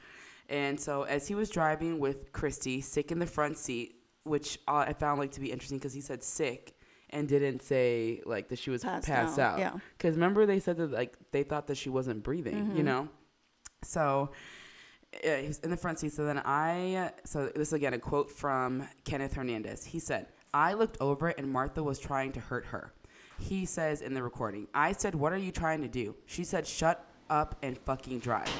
And 0.48 0.78
so 0.78 1.02
as 1.04 1.26
he 1.28 1.34
was 1.34 1.48
driving 1.50 1.98
with 1.98 2.32
Christy, 2.32 2.80
sick 2.80 3.10
in 3.12 3.18
the 3.18 3.26
front 3.26 3.56
seat, 3.58 3.96
which 4.24 4.58
I 4.68 4.92
found 4.92 5.18
like 5.20 5.32
to 5.32 5.40
be 5.40 5.50
interesting 5.52 5.78
because 5.78 5.92
he 5.94 6.00
said 6.00 6.22
sick 6.22 6.74
and 7.10 7.28
didn't 7.28 7.62
say 7.62 8.20
like 8.26 8.48
that 8.48 8.58
she 8.58 8.70
was 8.70 8.82
Passed 8.82 9.06
passed, 9.06 9.38
out, 9.38 9.54
out. 9.54 9.58
yeah. 9.58 9.72
Because 9.96 10.14
remember 10.14 10.46
they 10.46 10.60
said 10.60 10.76
that 10.78 10.90
like 10.90 11.14
they 11.30 11.42
thought 11.42 11.66
that 11.68 11.76
she 11.76 11.88
wasn't 11.90 12.22
breathing, 12.22 12.76
you 12.76 12.82
know. 12.82 13.08
So 13.82 14.30
uh, 15.24 15.36
he 15.36 15.46
was 15.48 15.58
in 15.60 15.70
the 15.70 15.76
front 15.76 15.98
seat. 15.98 16.12
So 16.12 16.24
then 16.24 16.40
I, 16.44 17.12
so 17.24 17.46
this 17.54 17.68
is 17.68 17.72
again 17.74 17.94
a 17.94 17.98
quote 17.98 18.30
from 18.30 18.86
Kenneth 19.04 19.34
Hernandez. 19.34 19.84
He 19.84 19.98
said, 19.98 20.26
I 20.52 20.72
looked 20.74 20.96
over 21.00 21.28
and 21.28 21.50
Martha 21.50 21.82
was 21.82 21.98
trying 21.98 22.32
to 22.32 22.40
hurt 22.40 22.64
her. 22.66 22.92
He 23.40 23.66
says 23.66 24.00
in 24.00 24.14
the 24.14 24.22
recording, 24.22 24.68
I 24.74 24.92
said, 24.92 25.14
What 25.14 25.32
are 25.32 25.38
you 25.38 25.52
trying 25.52 25.82
to 25.82 25.88
do? 25.88 26.14
She 26.26 26.44
said, 26.44 26.66
Shut 26.66 27.04
up 27.28 27.56
and 27.62 27.76
fucking 27.78 28.20
drive. 28.20 28.50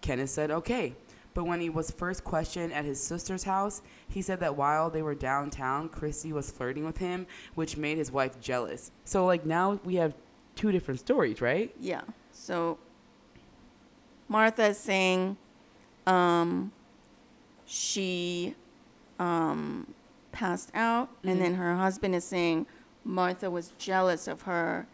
Kenneth 0.00 0.30
said, 0.30 0.50
Okay. 0.50 0.94
But 1.36 1.44
when 1.44 1.60
he 1.60 1.68
was 1.68 1.90
first 1.90 2.24
questioned 2.24 2.72
at 2.72 2.86
his 2.86 2.98
sister's 2.98 3.44
house, 3.44 3.82
he 4.08 4.22
said 4.22 4.40
that 4.40 4.56
while 4.56 4.88
they 4.88 5.02
were 5.02 5.14
downtown, 5.14 5.90
Christy 5.90 6.32
was 6.32 6.50
flirting 6.50 6.86
with 6.86 6.96
him, 6.96 7.26
which 7.54 7.76
made 7.76 7.98
his 7.98 8.10
wife 8.10 8.40
jealous. 8.40 8.90
So, 9.04 9.26
like, 9.26 9.44
now 9.44 9.78
we 9.84 9.96
have 9.96 10.14
two 10.54 10.72
different 10.72 10.98
stories, 10.98 11.42
right? 11.42 11.74
Yeah. 11.78 12.00
So 12.32 12.78
Martha 14.28 14.68
is 14.68 14.78
saying 14.78 15.36
um, 16.06 16.72
she 17.66 18.54
um, 19.18 19.92
passed 20.32 20.70
out, 20.72 21.10
and 21.22 21.38
then 21.38 21.56
her 21.56 21.76
husband 21.76 22.14
is 22.14 22.24
saying 22.24 22.66
Martha 23.04 23.50
was 23.50 23.74
jealous 23.76 24.26
of 24.26 24.40
her 24.42 24.86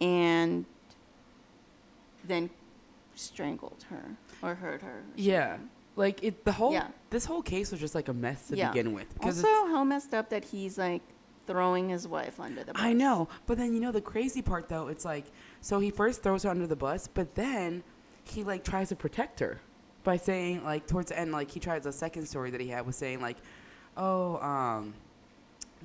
and 0.00 0.64
then 2.24 2.50
strangled 3.14 3.84
her 3.88 4.16
or 4.42 4.54
hurt 4.54 4.82
her. 4.82 5.02
Yeah. 5.16 5.58
Like 5.96 6.22
it, 6.24 6.44
the 6.44 6.52
whole 6.52 6.72
Yeah. 6.72 6.88
this 7.10 7.24
whole 7.24 7.42
case 7.42 7.70
was 7.70 7.80
just 7.80 7.94
like 7.94 8.08
a 8.08 8.14
mess 8.14 8.48
to 8.48 8.56
begin 8.56 8.92
with 8.92 9.06
Also, 9.20 9.40
it's, 9.40 9.42
how 9.42 9.84
messed 9.84 10.14
up 10.14 10.30
that 10.30 10.44
he's 10.44 10.78
like 10.78 11.02
throwing 11.46 11.88
his 11.88 12.08
wife 12.08 12.40
under 12.40 12.64
the 12.64 12.72
bus. 12.72 12.82
I 12.82 12.92
know, 12.92 13.28
but 13.46 13.58
then 13.58 13.74
you 13.74 13.80
know 13.80 13.92
the 13.92 14.00
crazy 14.00 14.42
part 14.42 14.68
though, 14.68 14.88
it's 14.88 15.04
like 15.04 15.26
so 15.60 15.80
he 15.80 15.90
first 15.90 16.22
throws 16.22 16.44
her 16.44 16.50
under 16.50 16.66
the 16.66 16.76
bus, 16.76 17.08
but 17.08 17.34
then 17.34 17.82
he 18.24 18.42
like 18.44 18.64
tries 18.64 18.88
to 18.88 18.96
protect 18.96 19.40
her 19.40 19.60
by 20.04 20.16
saying 20.16 20.64
like 20.64 20.86
towards 20.86 21.10
the 21.10 21.18
end, 21.18 21.32
like 21.32 21.50
he 21.50 21.60
tries 21.60 21.82
the 21.84 21.92
second 21.92 22.26
story 22.26 22.50
that 22.50 22.60
he 22.60 22.68
had 22.68 22.86
was 22.86 22.96
saying 22.96 23.20
like, 23.20 23.36
oh, 23.96 24.38
um, 24.38 24.94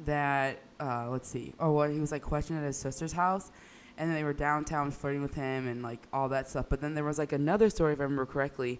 that 0.06 0.60
uh, 0.80 1.10
let's 1.10 1.28
see, 1.28 1.54
oh, 1.60 1.72
well, 1.74 1.90
he 1.90 2.00
was 2.00 2.12
like 2.12 2.22
questioned 2.22 2.60
at 2.60 2.66
his 2.66 2.78
sister's 2.78 3.12
house, 3.12 3.52
and 3.98 4.10
then 4.10 4.16
they 4.16 4.24
were 4.24 4.34
downtown 4.34 4.92
flirting 4.92 5.22
with 5.22 5.34
him 5.34 5.68
and 5.68 5.82
like 5.84 6.08
all 6.14 6.30
that 6.30 6.50
stuff. 6.50 6.68
But 6.70 6.82
then 6.82 6.94
there 6.94 7.04
was 7.04 7.18
like 7.18 7.32
another 7.32 7.70
story, 7.70 7.94
if 7.94 8.00
I 8.00 8.04
remember 8.04 8.26
correctly. 8.26 8.80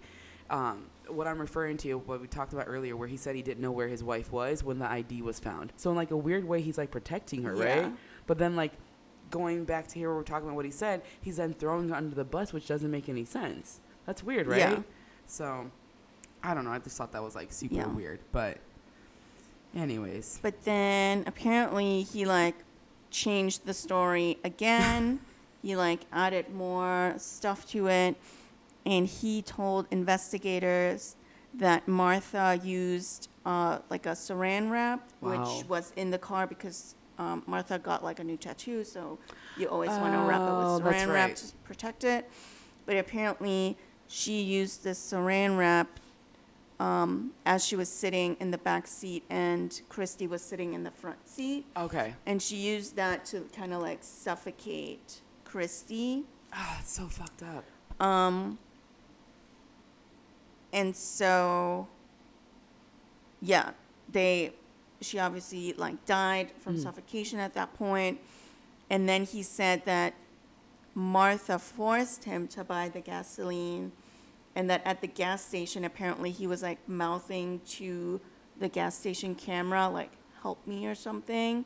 Um, 0.50 0.86
what 1.08 1.26
I'm 1.26 1.38
referring 1.38 1.76
to, 1.78 1.94
what 1.94 2.20
we 2.20 2.26
talked 2.26 2.52
about 2.52 2.66
earlier, 2.68 2.96
where 2.96 3.08
he 3.08 3.16
said 3.18 3.34
he 3.36 3.42
didn't 3.42 3.60
know 3.62 3.70
where 3.72 3.88
his 3.88 4.02
wife 4.02 4.30
was 4.32 4.62
when 4.64 4.78
the 4.78 4.90
ID 4.90 5.20
was 5.22 5.38
found. 5.38 5.72
So 5.76 5.90
in 5.90 5.96
like 5.96 6.10
a 6.10 6.16
weird 6.16 6.44
way, 6.46 6.60
he's 6.62 6.78
like 6.78 6.90
protecting 6.90 7.42
her, 7.42 7.54
Yeah. 7.54 7.80
right? 7.82 7.92
But 8.26 8.38
then 8.38 8.56
like 8.56 8.72
going 9.30 9.64
back 9.64 9.88
to 9.88 9.98
here, 9.98 10.08
where 10.08 10.16
we're 10.16 10.22
talking 10.22 10.46
about 10.46 10.56
what 10.56 10.64
he 10.64 10.70
said, 10.70 11.02
he's 11.20 11.36
then 11.36 11.52
throwing 11.54 11.88
her 11.90 11.94
under 11.94 12.14
the 12.14 12.24
bus, 12.24 12.52
which 12.54 12.66
doesn't 12.66 12.90
make 12.90 13.08
any 13.10 13.24
sense. 13.26 13.80
That's 14.06 14.22
weird, 14.22 14.46
right? 14.46 14.58
Yeah. 14.58 14.82
So 15.26 15.70
I 16.42 16.54
don't 16.54 16.64
know. 16.64 16.70
I 16.72 16.78
just 16.78 16.96
thought 16.96 17.12
that 17.12 17.22
was 17.22 17.34
like 17.34 17.52
super 17.52 17.74
Yeah. 17.74 17.88
weird. 17.88 18.20
But 18.32 18.58
anyways, 19.74 20.38
But 20.42 20.64
then 20.64 21.24
apparently 21.26 22.02
he 22.02 22.24
like 22.24 22.54
changed 23.10 23.66
the 23.66 23.74
story 23.74 24.38
again. 24.44 25.20
he 25.62 25.76
like 25.76 26.00
added 26.12 26.52
more 26.54 27.14
stuff 27.18 27.66
to 27.70 27.88
it. 27.88 28.16
And 28.86 29.06
he 29.06 29.42
told 29.42 29.86
investigators 29.90 31.16
that 31.54 31.86
Martha 31.88 32.60
used 32.62 33.28
uh, 33.44 33.78
like 33.90 34.06
a 34.06 34.10
saran 34.10 34.70
wrap, 34.70 35.08
Wow. 35.20 35.30
which 35.58 35.68
was 35.68 35.92
in 35.96 36.10
the 36.10 36.18
car 36.18 36.46
because 36.46 36.94
um, 37.18 37.42
Martha 37.46 37.78
got 37.78 38.04
like 38.04 38.20
a 38.20 38.24
new 38.24 38.36
tattoo. 38.36 38.84
So 38.84 39.18
you 39.56 39.68
always 39.68 39.90
want 39.90 40.14
to 40.14 40.20
wrap 40.20 40.40
it 40.42 40.44
Oh, 40.48 40.76
with 40.76 40.84
that's 40.84 41.02
saran 41.02 41.12
wrap 41.12 41.28
right. 41.30 41.36
to 41.36 41.46
protect 41.64 42.04
it. 42.04 42.30
But 42.86 42.96
apparently 42.96 43.76
she 44.06 44.40
used 44.40 44.84
this 44.84 44.98
saran 45.12 45.58
wrap 45.58 45.88
um, 46.80 47.32
as 47.44 47.64
she 47.64 47.76
was 47.76 47.88
sitting 47.88 48.36
in 48.40 48.50
the 48.50 48.58
back 48.58 48.86
seat 48.86 49.24
and 49.30 49.80
Christy 49.88 50.26
was 50.26 50.42
sitting 50.42 50.74
in 50.74 50.84
the 50.84 50.90
front 50.90 51.28
seat. 51.28 51.66
okay. 51.76 52.14
And 52.26 52.40
she 52.40 52.56
used 52.56 52.96
that 52.96 53.24
to 53.26 53.48
kind 53.56 53.72
of 53.72 53.82
like 53.82 53.98
suffocate 54.02 55.20
Christy. 55.44 56.24
Ah, 56.52 56.78
it's 56.80 56.92
so 56.92 57.06
fucked 57.06 57.42
up. 57.42 57.64
Um, 58.00 58.58
and 60.72 60.94
so, 60.94 61.88
yeah, 63.40 63.70
they, 64.10 64.52
she 65.00 65.18
obviously 65.18 65.72
like 65.72 66.04
died 66.06 66.52
from 66.60 66.78
suffocation 66.78 67.40
at 67.40 67.54
that 67.54 67.74
point. 67.74 68.20
And 68.90 69.08
then 69.08 69.24
he 69.24 69.42
said 69.42 69.84
that 69.84 70.14
Martha 70.94 71.58
forced 71.58 72.24
him 72.24 72.48
to 72.48 72.64
buy 72.64 72.88
the 72.88 73.00
gasoline 73.00 73.92
and 74.58 74.68
that 74.68 74.82
at 74.84 75.00
the 75.00 75.06
gas 75.06 75.44
station, 75.44 75.84
apparently 75.84 76.32
he 76.32 76.48
was 76.48 76.64
like 76.64 76.80
mouthing 76.88 77.60
to 77.64 78.20
the 78.58 78.68
gas 78.68 78.98
station 78.98 79.36
camera, 79.36 79.88
like, 79.88 80.10
help 80.42 80.66
me 80.66 80.84
or 80.84 80.96
something. 80.96 81.64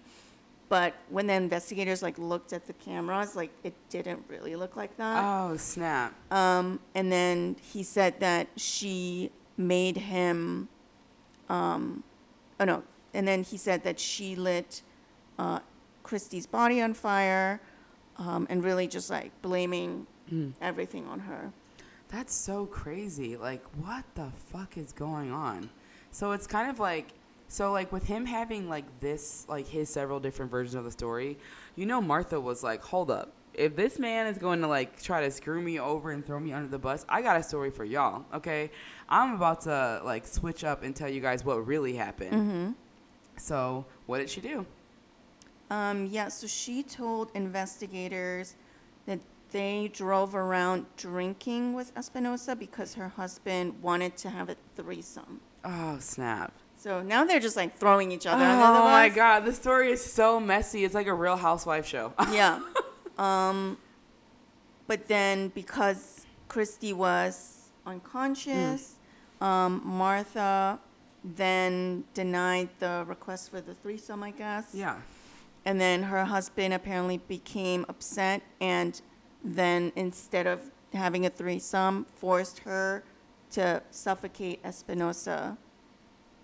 But 0.68 0.92
when 1.08 1.26
the 1.26 1.32
investigators 1.32 2.02
like 2.02 2.18
looked 2.18 2.52
at 2.52 2.66
the 2.66 2.74
cameras, 2.74 3.34
like 3.34 3.50
it 3.64 3.72
didn't 3.88 4.22
really 4.28 4.56
look 4.56 4.76
like 4.76 4.94
that. 4.98 5.24
Oh 5.24 5.56
snap! 5.56 6.14
Um, 6.30 6.80
and 6.94 7.10
then 7.10 7.56
he 7.72 7.82
said 7.82 8.20
that 8.20 8.48
she 8.56 9.30
made 9.56 9.96
him, 9.96 10.68
um, 11.48 12.02
oh 12.60 12.64
no, 12.66 12.82
and 13.14 13.26
then 13.26 13.42
he 13.42 13.56
said 13.56 13.84
that 13.84 13.98
she 13.98 14.36
lit 14.36 14.82
uh, 15.38 15.60
Christy's 16.02 16.46
body 16.46 16.82
on 16.82 16.92
fire 16.92 17.58
um, 18.18 18.46
and 18.50 18.62
really 18.62 18.86
just 18.86 19.08
like 19.08 19.30
blaming 19.40 20.06
everything 20.60 21.06
on 21.06 21.20
her. 21.20 21.52
That's 22.12 22.34
so 22.34 22.66
crazy. 22.66 23.38
Like, 23.38 23.64
what 23.80 24.04
the 24.14 24.28
fuck 24.52 24.76
is 24.76 24.92
going 24.92 25.32
on? 25.32 25.70
So 26.10 26.32
it's 26.32 26.46
kind 26.46 26.68
of 26.68 26.78
like, 26.78 27.08
so 27.48 27.72
like 27.72 27.90
with 27.90 28.04
him 28.04 28.26
having 28.26 28.68
like 28.68 28.84
this, 29.00 29.46
like 29.48 29.66
his 29.66 29.88
several 29.88 30.20
different 30.20 30.50
versions 30.50 30.74
of 30.74 30.84
the 30.84 30.90
story, 30.90 31.38
you 31.74 31.86
know, 31.86 32.02
Martha 32.02 32.38
was 32.38 32.62
like, 32.62 32.82
hold 32.82 33.10
up. 33.10 33.32
If 33.54 33.76
this 33.76 33.98
man 33.98 34.26
is 34.26 34.36
going 34.36 34.60
to 34.60 34.66
like 34.66 35.02
try 35.02 35.22
to 35.22 35.30
screw 35.30 35.60
me 35.62 35.80
over 35.80 36.10
and 36.10 36.24
throw 36.24 36.38
me 36.38 36.52
under 36.52 36.68
the 36.68 36.78
bus, 36.78 37.06
I 37.08 37.22
got 37.22 37.38
a 37.38 37.42
story 37.42 37.70
for 37.70 37.84
y'all. 37.84 38.24
Okay, 38.34 38.70
I'm 39.08 39.34
about 39.34 39.62
to 39.62 40.02
like 40.04 40.26
switch 40.26 40.64
up 40.64 40.82
and 40.82 40.94
tell 40.94 41.08
you 41.08 41.20
guys 41.20 41.44
what 41.44 41.66
really 41.66 41.94
happened. 41.94 42.32
Mm-hmm. 42.32 42.70
So 43.38 43.86
what 44.06 44.18
did 44.18 44.28
she 44.28 44.42
do? 44.42 44.66
Um, 45.70 46.06
yeah, 46.06 46.28
so 46.28 46.46
she 46.46 46.82
told 46.82 47.30
investigators 47.34 48.56
that 49.06 49.20
they 49.52 49.88
drove 49.92 50.34
around 50.34 50.86
drinking 50.96 51.74
with 51.74 51.92
Espinosa 51.96 52.56
because 52.56 52.94
her 52.94 53.08
husband 53.08 53.80
wanted 53.82 54.16
to 54.18 54.30
have 54.30 54.48
a 54.48 54.56
threesome. 54.76 55.40
Oh 55.64 55.98
snap! 56.00 56.52
So 56.76 57.02
now 57.02 57.24
they're 57.24 57.38
just 57.40 57.56
like 57.56 57.78
throwing 57.78 58.10
each 58.10 58.26
other 58.26 58.42
Oh 58.44 58.48
under 58.48 58.66
the 58.66 58.80
bus. 58.80 58.90
my 58.90 59.08
god, 59.08 59.44
the 59.44 59.52
story 59.52 59.92
is 59.92 60.02
so 60.04 60.40
messy. 60.40 60.84
It's 60.84 60.94
like 60.94 61.06
a 61.06 61.14
Real 61.14 61.36
Housewife 61.36 61.86
show. 61.86 62.12
yeah. 62.32 62.60
Um, 63.18 63.78
but 64.88 65.06
then 65.06 65.48
because 65.48 66.26
Christy 66.48 66.92
was 66.92 67.70
unconscious, 67.86 68.96
um, 69.40 69.80
Martha 69.84 70.80
then 71.24 72.02
denied 72.14 72.68
the 72.80 73.04
request 73.06 73.50
for 73.50 73.60
the 73.60 73.74
threesome, 73.74 74.22
I 74.22 74.32
guess. 74.32 74.70
yeah. 74.74 74.96
And 75.64 75.80
then 75.80 76.02
her 76.02 76.24
husband 76.24 76.74
apparently 76.74 77.18
became 77.18 77.86
upset 77.88 78.42
and 78.60 79.00
then 79.44 79.92
instead 79.96 80.46
of 80.46 80.60
having 80.92 81.26
a 81.26 81.30
threesome, 81.30 82.04
forced 82.16 82.60
her 82.60 83.02
to 83.50 83.82
suffocate 83.90 84.60
Espinosa 84.64 85.56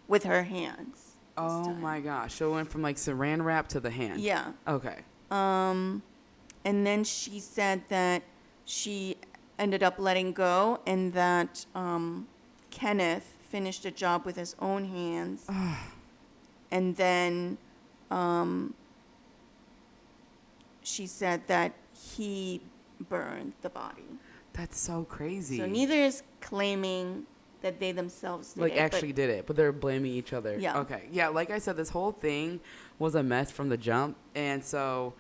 with 0.07 0.25
her 0.25 0.43
hands. 0.45 1.17
Oh 1.37 1.65
time. 1.65 1.81
my 1.81 2.01
gosh. 2.01 2.35
So 2.35 2.53
it 2.53 2.55
went 2.55 2.71
from 2.71 2.83
like 2.83 2.97
saran 2.97 3.45
wrap 3.45 3.69
to 3.69 3.81
the 3.81 3.91
hand. 3.91 4.21
Yeah. 4.21 4.53
Okay. 4.67 4.99
Um, 5.31 6.03
and 6.65 6.87
then 6.87 7.05
she 7.05 7.39
said 7.39 7.83
that 7.89 8.23
she 8.65 9.17
ended 9.59 9.83
up 9.83 9.99
letting 9.99 10.33
go 10.33 10.81
and 10.87 11.13
that 11.13 11.67
um, 11.75 12.27
Kenneth 12.71 13.37
finished 13.49 13.85
the 13.85 13.91
job 13.91 14.25
with 14.25 14.37
his 14.37 14.55
own 14.59 14.85
hands. 14.85 15.47
and 16.71 16.97
then 16.97 17.59
um, 18.11 18.75
she 20.83 21.07
said 21.07 21.47
that 21.47 21.73
he 21.93 22.61
burned 23.09 23.53
the 23.63 23.71
body. 23.71 24.05
That's 24.53 24.79
so 24.79 25.05
crazy. 25.05 25.59
So 25.59 25.67
neither 25.67 25.95
is 25.95 26.23
claiming 26.41 27.27
that 27.61 27.81
they 27.81 27.93
themselves 27.93 28.55
did 28.55 28.61
like 28.63 28.73
it. 28.73 28.77
but- 28.77 28.83
actually 28.83 29.13
did 29.13 29.31
it, 29.31 29.47
but 29.47 29.57
they're 29.57 29.73
blaming 29.73 30.13
each 30.13 30.33
other. 30.33 30.59
Yeah. 30.59 30.79
Okay. 30.81 31.09
Yeah. 31.13 31.29
Like 31.29 31.51
I 31.51 31.59
said, 31.59 31.77
this 31.77 31.91
whole 31.91 32.13
thing 32.13 32.61
was 32.99 33.15
a 33.15 33.23
mess 33.23 33.51
from 33.51 33.69
the 33.69 33.77
jump, 33.77 34.17
and 34.35 34.65
so, 34.65 35.15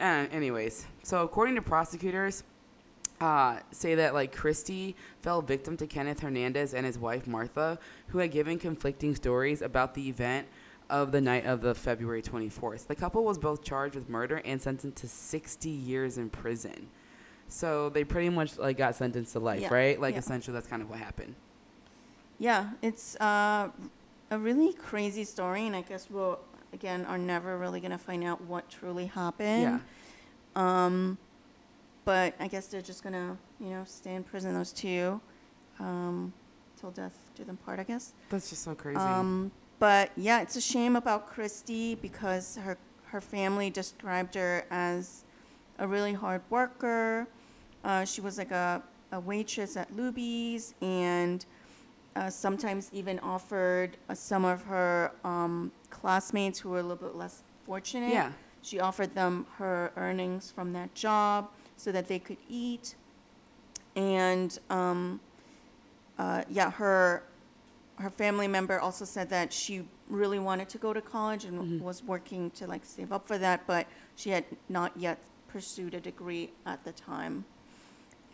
uh, 0.00 0.26
anyways, 0.30 0.86
so 1.02 1.22
according 1.24 1.54
to 1.56 1.62
prosecutors, 1.62 2.44
uh, 3.20 3.58
say 3.72 3.94
that 3.96 4.14
like 4.14 4.34
Christy 4.34 4.94
fell 5.22 5.42
victim 5.42 5.76
to 5.78 5.86
Kenneth 5.86 6.20
Hernandez 6.20 6.72
and 6.72 6.86
his 6.86 6.98
wife 6.98 7.26
Martha, 7.26 7.78
who 8.08 8.18
had 8.18 8.30
given 8.30 8.58
conflicting 8.58 9.14
stories 9.14 9.60
about 9.60 9.94
the 9.94 10.08
event 10.08 10.46
of 10.88 11.12
the 11.12 11.20
night 11.20 11.44
of 11.44 11.60
the 11.60 11.74
February 11.74 12.22
24th. 12.22 12.86
The 12.86 12.94
couple 12.94 13.24
was 13.24 13.36
both 13.38 13.62
charged 13.62 13.94
with 13.94 14.08
murder 14.08 14.40
and 14.44 14.60
sentenced 14.62 14.96
to 15.02 15.08
60 15.08 15.68
years 15.68 16.16
in 16.16 16.30
prison. 16.30 16.88
So 17.48 17.88
they 17.88 18.04
pretty 18.04 18.28
much 18.28 18.58
like 18.58 18.76
got 18.76 18.94
sentenced 18.94 19.32
to 19.32 19.38
life, 19.40 19.62
Yeah. 19.62 19.74
right? 19.74 20.00
Like 20.00 20.14
Yeah. 20.14 20.18
essentially 20.20 20.54
that's 20.54 20.66
kind 20.66 20.82
of 20.82 20.90
what 20.90 20.98
happened. 20.98 21.34
Yeah, 22.38 22.70
it's 22.82 23.16
uh, 23.20 23.70
a 24.30 24.38
really 24.38 24.72
crazy 24.74 25.24
story, 25.24 25.66
and 25.66 25.74
I 25.74 25.80
guess 25.82 26.08
we'll 26.10 26.38
again 26.72 27.04
are 27.06 27.18
never 27.18 27.56
really 27.58 27.80
gonna 27.80 27.98
find 27.98 28.22
out 28.22 28.42
what 28.42 28.68
truly 28.68 29.06
happened. 29.06 29.62
Yeah. 29.62 29.78
Um, 30.54 31.18
but 32.04 32.34
I 32.38 32.48
guess 32.48 32.66
they're 32.66 32.82
just 32.82 33.02
gonna, 33.02 33.36
you 33.60 33.70
know, 33.70 33.84
stay 33.86 34.14
in 34.14 34.22
prison 34.24 34.54
those 34.54 34.72
two, 34.72 35.20
um, 35.80 36.32
till 36.78 36.90
death 36.90 37.18
do 37.34 37.44
them 37.44 37.56
part. 37.56 37.80
I 37.80 37.84
guess. 37.84 38.12
That's 38.30 38.50
just 38.50 38.62
so 38.62 38.74
crazy. 38.74 38.98
Um, 38.98 39.50
but 39.78 40.10
yeah, 40.16 40.40
it's 40.42 40.56
a 40.56 40.60
shame 40.60 40.96
about 40.96 41.26
Christy 41.28 41.94
because 41.96 42.56
her 42.56 42.76
her 43.06 43.20
family 43.22 43.70
described 43.70 44.34
her 44.34 44.66
as 44.70 45.24
a 45.78 45.88
really 45.88 46.12
hard 46.12 46.42
worker. 46.50 47.26
Uh, 47.84 48.04
she 48.04 48.20
was 48.20 48.38
like 48.38 48.50
a, 48.50 48.82
a 49.12 49.20
waitress 49.20 49.76
at 49.76 49.94
Luby's 49.96 50.74
and 50.82 51.44
uh, 52.16 52.28
sometimes 52.28 52.90
even 52.92 53.18
offered 53.20 53.96
uh, 54.08 54.14
some 54.14 54.44
of 54.44 54.62
her 54.64 55.12
um, 55.24 55.70
classmates 55.90 56.58
who 56.58 56.70
were 56.70 56.80
a 56.80 56.82
little 56.82 56.96
bit 57.08 57.14
less 57.16 57.42
fortunate. 57.64 58.10
Yeah. 58.10 58.32
She 58.62 58.80
offered 58.80 59.14
them 59.14 59.46
her 59.56 59.92
earnings 59.96 60.50
from 60.50 60.72
that 60.72 60.94
job 60.94 61.50
so 61.76 61.92
that 61.92 62.08
they 62.08 62.18
could 62.18 62.38
eat. 62.48 62.96
And 63.94 64.58
um, 64.70 65.20
uh, 66.18 66.42
yeah, 66.50 66.70
her 66.72 67.22
her 67.96 68.10
family 68.10 68.46
member 68.46 68.78
also 68.78 69.04
said 69.04 69.28
that 69.30 69.52
she 69.52 69.84
really 70.08 70.38
wanted 70.38 70.68
to 70.68 70.78
go 70.78 70.92
to 70.92 71.00
college 71.00 71.44
and 71.44 71.58
Mhm. 71.60 71.80
was 71.80 72.00
working 72.04 72.48
to 72.52 72.64
like 72.68 72.84
save 72.84 73.10
up 73.12 73.26
for 73.26 73.38
that, 73.38 73.66
but 73.66 73.88
she 74.14 74.30
had 74.30 74.44
not 74.68 74.92
yet 74.96 75.18
pursued 75.48 75.94
a 75.94 76.00
degree 76.00 76.52
at 76.64 76.84
the 76.84 76.92
time. 76.92 77.44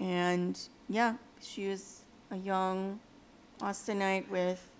And 0.00 0.58
yeah, 0.88 1.14
she 1.40 1.68
was 1.68 2.02
a 2.30 2.36
young 2.36 2.98
Austinite 3.60 4.28
with 4.28 4.70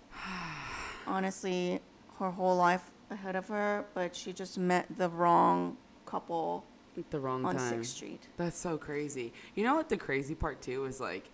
honestly 1.07 1.79
her 2.19 2.29
whole 2.29 2.55
life 2.55 2.91
ahead 3.09 3.35
of 3.35 3.47
her, 3.47 3.85
but 3.93 4.15
she 4.15 4.33
just 4.33 4.57
met 4.57 4.85
the 4.97 5.09
wrong 5.09 5.77
couple 6.05 6.65
At 6.97 7.09
the 7.11 7.19
wrong 7.19 7.45
on 7.45 7.55
time. 7.55 7.69
Sixth 7.69 7.95
Street. 7.95 8.27
That's 8.37 8.57
so 8.57 8.77
crazy. 8.77 9.33
You 9.55 9.63
know 9.63 9.75
what 9.75 9.89
the 9.89 9.97
crazy 9.97 10.35
part 10.35 10.61
too 10.61 10.85
is 10.85 10.99
like, 10.99 11.29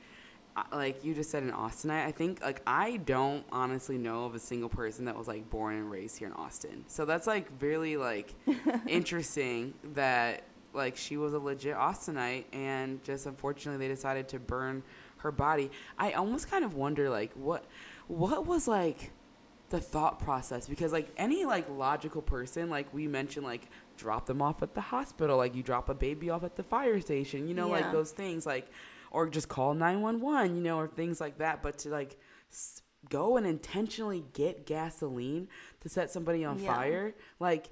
like 0.71 1.03
you 1.03 1.13
just 1.13 1.31
said 1.31 1.43
in 1.43 1.51
Austinite. 1.51 2.05
I 2.05 2.11
think 2.11 2.41
like 2.41 2.61
I 2.67 2.97
don't 2.97 3.45
honestly 3.51 3.97
know 3.97 4.25
of 4.25 4.35
a 4.35 4.39
single 4.39 4.69
person 4.69 5.05
that 5.05 5.17
was 5.17 5.27
like 5.27 5.49
born 5.49 5.75
and 5.75 5.89
raised 5.89 6.17
here 6.17 6.27
in 6.27 6.33
Austin. 6.33 6.83
So 6.87 7.05
that's 7.05 7.27
like 7.27 7.47
really 7.59 7.97
like 7.97 8.33
interesting 8.87 9.73
that 9.93 10.43
like 10.73 10.97
she 10.97 11.17
was 11.17 11.33
a 11.33 11.39
legit 11.39 11.75
Austinite 11.75 12.45
and 12.53 13.03
just 13.03 13.25
unfortunately 13.25 13.85
they 13.87 13.93
decided 13.93 14.27
to 14.29 14.39
burn 14.39 14.83
her 15.17 15.31
body. 15.31 15.69
I 15.97 16.13
almost 16.13 16.49
kind 16.49 16.63
of 16.65 16.73
wonder 16.75 17.09
like 17.09 17.31
what 17.33 17.65
what 18.07 18.45
was 18.45 18.67
like 18.67 19.11
the 19.69 19.79
thought 19.79 20.19
process 20.19 20.67
because 20.67 20.91
like 20.91 21.07
any 21.15 21.45
like 21.45 21.69
logical 21.69 22.21
person 22.21 22.69
like 22.69 22.93
we 22.93 23.07
mentioned 23.07 23.45
like 23.45 23.69
drop 23.95 24.25
them 24.25 24.41
off 24.41 24.61
at 24.61 24.73
the 24.73 24.81
hospital 24.81 25.37
like 25.37 25.55
you 25.55 25.63
drop 25.63 25.87
a 25.87 25.93
baby 25.93 26.29
off 26.29 26.43
at 26.43 26.57
the 26.57 26.63
fire 26.63 26.99
station 26.99 27.47
you 27.47 27.53
know 27.53 27.69
like 27.69 27.89
those 27.93 28.11
things 28.11 28.45
like 28.45 28.69
or 29.11 29.29
just 29.29 29.47
call 29.47 29.73
911 29.73 30.57
you 30.57 30.61
know 30.61 30.77
or 30.77 30.87
things 30.89 31.21
like 31.21 31.37
that 31.37 31.61
but 31.63 31.77
to 31.77 31.87
like 31.89 32.17
go 33.09 33.37
and 33.37 33.47
intentionally 33.47 34.25
get 34.33 34.65
gasoline 34.65 35.47
to 35.79 35.87
set 35.87 36.11
somebody 36.11 36.43
on 36.43 36.59
Yeah. 36.59 36.75
fire 36.75 37.13
like 37.39 37.69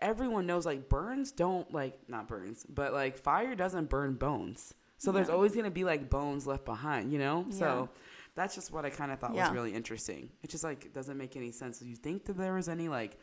everyone 0.00 0.46
knows 0.46 0.64
like 0.66 0.88
burns 0.88 1.32
don't 1.32 1.72
like 1.72 1.98
not 2.08 2.26
burns 2.28 2.64
but 2.68 2.92
like 2.92 3.16
fire 3.18 3.54
doesn't 3.54 3.88
burn 3.90 4.14
bones 4.14 4.74
so 4.98 5.12
there's 5.12 5.28
always 5.30 5.52
going 5.52 5.64
to 5.64 5.70
be 5.70 5.84
like 5.84 6.08
bones 6.10 6.46
left 6.46 6.64
behind 6.64 7.12
you 7.12 7.18
know 7.18 7.44
Yeah. 7.50 7.56
so 7.58 7.88
that's 8.36 8.54
just 8.54 8.72
what 8.72 8.84
I 8.84 8.90
kind 8.90 9.10
of 9.12 9.18
thought 9.18 9.34
Yeah. 9.34 9.48
was 9.48 9.54
really 9.54 9.74
interesting. 9.74 10.30
It 10.42 10.50
just 10.50 10.62
like 10.62 10.92
doesn't 10.92 11.18
make 11.18 11.36
any 11.36 11.50
sense. 11.50 11.80
Do 11.80 11.86
you 11.88 11.96
think 11.96 12.26
that 12.26 12.36
there 12.38 12.54
was 12.54 12.68
any 12.68 12.88
like 12.88 13.18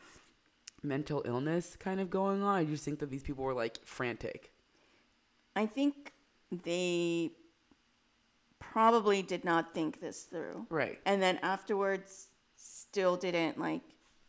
mental 0.83 1.23
illness 1.25 1.77
kind 1.79 2.01
of 2.01 2.09
going 2.09 2.43
on? 2.43 2.65
You 2.65 2.71
just 2.73 2.83
think 2.83 2.99
that 2.99 3.09
these 3.09 3.23
people 3.23 3.45
were 3.45 3.53
like 3.53 3.77
frantic? 3.85 4.51
I 5.55 5.65
think 5.65 6.11
they 6.51 7.31
probably 8.59 9.21
did 9.21 9.45
not 9.45 9.73
think 9.73 10.01
this 10.01 10.23
through. 10.23 10.67
Right. 10.69 10.99
And 11.05 11.21
then 11.21 11.39
afterwards, 11.41 12.27
still 12.57 13.15
didn't 13.15 13.57
like 13.59 13.81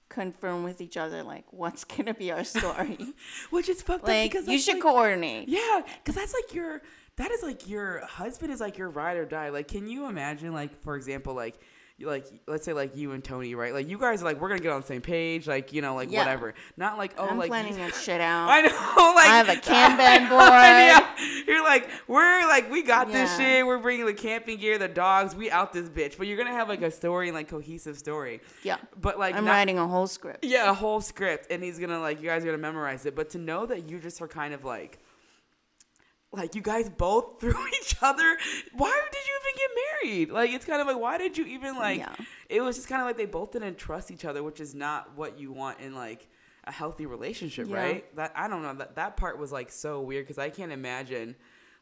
confirm 0.08 0.64
with 0.64 0.80
each 0.80 0.96
other, 0.96 1.22
like, 1.22 1.44
what's 1.52 1.84
to 2.06 2.14
be 2.14 2.30
our 2.32 2.44
story. 2.44 2.98
Which 3.50 3.68
is 3.68 3.82
fucked 3.82 4.08
up 4.08 4.24
because 4.24 4.46
you 4.48 4.58
should 4.58 4.74
like, 4.74 4.82
coordinate. 4.82 5.48
Yeah, 5.48 5.82
because 6.02 6.14
that's 6.14 6.34
like 6.34 6.54
your 6.54 6.82
that 7.16 7.30
is 7.30 7.42
like 7.42 7.68
your 7.68 8.04
husband 8.06 8.52
is 8.52 8.60
like 8.60 8.78
your 8.78 8.90
ride 8.90 9.16
or 9.16 9.24
die. 9.24 9.48
Like, 9.48 9.68
can 9.68 9.88
you 9.88 10.06
imagine 10.06 10.52
like 10.52 10.80
for 10.82 10.96
example 10.96 11.34
like. 11.34 11.58
Like 12.00 12.26
let's 12.46 12.64
say 12.64 12.72
like 12.72 12.94
you 12.96 13.10
and 13.10 13.24
Tony 13.24 13.56
right 13.56 13.74
like 13.74 13.88
you 13.88 13.98
guys 13.98 14.22
are 14.22 14.24
like 14.24 14.40
we're 14.40 14.48
gonna 14.48 14.60
get 14.60 14.70
on 14.70 14.80
the 14.82 14.86
same 14.86 15.00
page 15.02 15.48
like 15.48 15.72
you 15.72 15.82
know 15.82 15.96
like 15.96 16.12
Yeah. 16.12 16.20
whatever 16.20 16.54
not 16.76 16.96
like 16.96 17.12
oh 17.18 17.26
I'm 17.26 17.36
like 17.38 17.48
planning 17.48 17.76
that 17.76 17.92
shit 18.04 18.20
out. 18.20 18.48
I 18.48 18.60
know, 18.60 18.68
like 19.16 19.28
I 19.28 19.36
have 19.36 19.48
a 19.48 19.54
Kanban 19.60 20.28
board. 20.28 20.40
yeah, 20.40 21.42
you're 21.46 21.64
like, 21.64 21.88
we're 22.06 22.46
like, 22.46 22.70
we 22.70 22.82
got 22.82 23.10
this 23.10 23.36
shit. 23.36 23.66
We're 23.66 23.78
bringing 23.78 24.06
the 24.06 24.14
camping 24.14 24.58
gear, 24.58 24.78
the 24.78 24.86
dogs. 24.86 25.34
We 25.34 25.50
out 25.50 25.72
this 25.72 25.88
bitch. 25.88 26.16
But 26.16 26.28
you're 26.28 26.36
gonna 26.38 26.52
have 26.52 26.68
like 26.68 26.82
a 26.82 26.90
story 26.90 27.28
and 27.28 27.34
like 27.34 27.48
cohesive 27.48 27.98
story. 27.98 28.42
Yeah. 28.62 28.76
But 29.00 29.18
like, 29.18 29.34
I'm 29.34 29.44
not- 29.44 29.50
writing 29.52 29.78
a 29.78 29.88
whole 29.88 30.06
script. 30.06 30.44
Yeah, 30.44 30.70
a 30.70 30.74
whole 30.74 31.00
script, 31.00 31.48
and 31.50 31.62
he's 31.64 31.78
gonna 31.80 32.00
like, 32.00 32.22
you 32.22 32.28
guys 32.28 32.42
are 32.44 32.46
gonna 32.46 32.58
memorize 32.58 33.06
it. 33.06 33.16
But 33.16 33.30
to 33.30 33.38
know 33.38 33.66
that 33.66 33.88
you 33.90 33.98
just 33.98 34.22
are 34.22 34.28
kind 34.28 34.54
of 34.54 34.64
like. 34.64 34.98
Like 36.32 36.54
you 36.54 36.60
guys 36.60 36.88
both 36.90 37.36
threw 37.40 37.54
each 37.80 37.96
other. 38.02 38.36
Why 38.74 39.00
did 39.12 39.20
you 39.26 39.38
even 39.40 39.56
get 39.56 39.70
married? 40.02 40.30
Like 40.30 40.50
it's 40.50 40.64
kind 40.64 40.80
of 40.80 40.86
like 40.86 40.98
why 40.98 41.18
did 41.18 41.38
you 41.38 41.46
even 41.46 41.76
like? 41.76 41.98
Yeah. 41.98 42.14
It 42.48 42.60
was 42.60 42.76
just 42.76 42.88
kind 42.88 43.00
of 43.00 43.06
like 43.06 43.16
they 43.16 43.26
both 43.26 43.52
didn't 43.52 43.78
trust 43.78 44.10
each 44.10 44.24
other, 44.24 44.42
which 44.42 44.60
is 44.60 44.74
not 44.74 45.16
what 45.16 45.38
you 45.38 45.52
want 45.52 45.80
in 45.80 45.94
like 45.94 46.26
a 46.64 46.72
healthy 46.72 47.06
relationship, 47.06 47.68
Yeah. 47.68 47.76
right? 47.76 48.16
That 48.16 48.32
I 48.36 48.46
don't 48.48 48.62
know. 48.62 48.74
That 48.74 48.96
that 48.96 49.16
part 49.16 49.38
was 49.38 49.52
like 49.52 49.70
so 49.72 50.02
weird 50.02 50.26
because 50.26 50.38
I 50.38 50.50
can't 50.50 50.72
imagine 50.72 51.34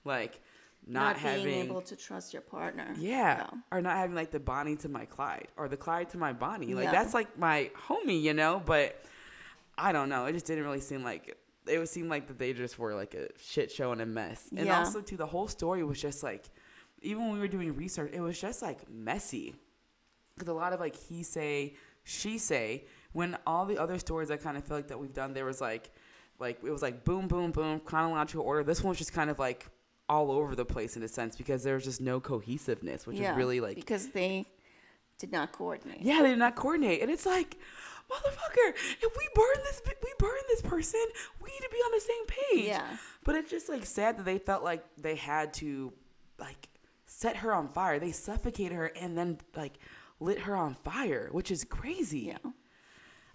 like 0.04 0.40
not, 0.88 1.00
Not, 1.14 1.16
having 1.16 1.44
being 1.44 1.64
able 1.64 1.80
to 1.80 1.96
trust 1.96 2.32
your 2.32 2.42
partner. 2.42 2.94
yeah, 2.96 3.48
or 3.72 3.80
not 3.82 3.96
having 3.96 4.14
like 4.14 4.30
the 4.30 4.38
Bonnie 4.38 4.76
to 4.76 4.88
my 4.88 5.04
Clyde 5.06 5.48
or 5.56 5.66
the 5.68 5.76
Clyde 5.76 6.10
to 6.10 6.18
my 6.18 6.32
Bonnie. 6.32 6.74
Like 6.74 6.84
Yeah. 6.84 6.92
that's 6.92 7.12
like 7.14 7.36
my 7.36 7.72
homie, 7.88 8.22
you 8.22 8.32
know. 8.32 8.62
But 8.64 9.02
I 9.76 9.90
don't 9.90 10.08
know. 10.08 10.26
It 10.26 10.32
just 10.34 10.46
didn't 10.46 10.62
really 10.62 10.80
seem 10.80 11.02
like 11.02 11.36
it 11.68 11.78
would 11.78 11.88
seem 11.88 12.08
like 12.08 12.28
that 12.28 12.38
they 12.38 12.52
just 12.52 12.78
were 12.78 12.94
like 12.94 13.14
a 13.14 13.28
shit 13.38 13.70
show 13.70 13.92
and 13.92 14.00
a 14.00 14.06
mess. 14.06 14.48
And 14.56 14.66
Yeah. 14.66 14.78
also 14.78 15.00
too, 15.00 15.16
the 15.16 15.26
whole 15.26 15.48
story 15.48 15.82
was 15.84 16.00
just 16.00 16.22
like, 16.22 16.44
even 17.02 17.24
when 17.24 17.32
we 17.32 17.38
were 17.38 17.48
doing 17.48 17.74
research, 17.74 18.10
it 18.12 18.20
was 18.20 18.40
just 18.40 18.62
like 18.62 18.88
messy. 18.90 19.54
Because 20.34 20.48
a 20.48 20.54
lot 20.54 20.72
of 20.72 20.80
like 20.80 20.96
he 20.96 21.22
say, 21.22 21.74
she 22.04 22.38
say. 22.38 22.84
When 23.12 23.38
all 23.46 23.64
the 23.64 23.78
other 23.78 23.98
stories 23.98 24.30
I 24.30 24.36
kind 24.36 24.58
of 24.58 24.64
feel 24.64 24.76
like 24.76 24.88
that 24.88 25.00
we've 25.00 25.14
done, 25.14 25.32
there 25.32 25.46
was 25.46 25.60
like, 25.60 25.90
like 26.38 26.58
it 26.62 26.70
was 26.70 26.82
like 26.82 27.02
boom, 27.04 27.28
boom, 27.28 27.50
boom, 27.50 27.80
chronological 27.80 28.44
order. 28.44 28.62
This 28.62 28.82
one 28.82 28.90
was 28.90 28.98
just 28.98 29.14
kind 29.14 29.30
of 29.30 29.38
like 29.38 29.66
all 30.08 30.30
over 30.30 30.54
the 30.54 30.64
place 30.66 30.96
in 30.96 31.02
a 31.02 31.08
sense 31.08 31.34
because 31.34 31.62
there 31.64 31.74
was 31.74 31.84
just 31.84 32.00
no 32.00 32.20
cohesiveness, 32.20 33.06
which 33.06 33.16
yeah. 33.16 33.30
is 33.30 33.36
really 33.38 33.60
like 33.60 33.76
because 33.76 34.08
they 34.10 34.44
did 35.18 35.32
not 35.32 35.50
coordinate. 35.52 36.02
yeah, 36.02 36.20
they 36.22 36.28
did 36.28 36.38
not 36.38 36.56
coordinate, 36.56 37.00
and 37.00 37.10
it's 37.10 37.24
like, 37.24 37.56
motherfucker, 38.10 38.74
if 39.02 39.16
we 39.16 39.28
burn 39.34 39.64
this, 39.64 39.82
we 39.86 40.12
burn 40.18 40.38
this 40.48 40.62
person, 40.62 41.04
we 41.42 41.50
need 41.50 41.60
to 41.62 41.70
be 41.70 41.78
on 41.78 41.92
the 41.92 42.00
same 42.00 42.26
page. 42.26 42.68
Yeah. 42.68 42.96
But 43.24 43.34
it's 43.36 43.50
just 43.50 43.68
like 43.68 43.84
sad 43.84 44.18
that 44.18 44.24
they 44.24 44.38
felt 44.38 44.62
like 44.62 44.84
they 44.98 45.16
had 45.16 45.52
to, 45.54 45.92
like, 46.38 46.68
set 47.06 47.36
her 47.36 47.54
on 47.54 47.68
fire. 47.68 47.98
They 47.98 48.12
suffocated 48.12 48.72
her 48.72 48.86
and 48.86 49.16
then 49.16 49.38
like 49.56 49.74
lit 50.20 50.40
her 50.40 50.54
on 50.54 50.74
fire, 50.74 51.28
which 51.32 51.50
is 51.50 51.64
crazy. 51.64 52.20
Yeah. 52.20 52.50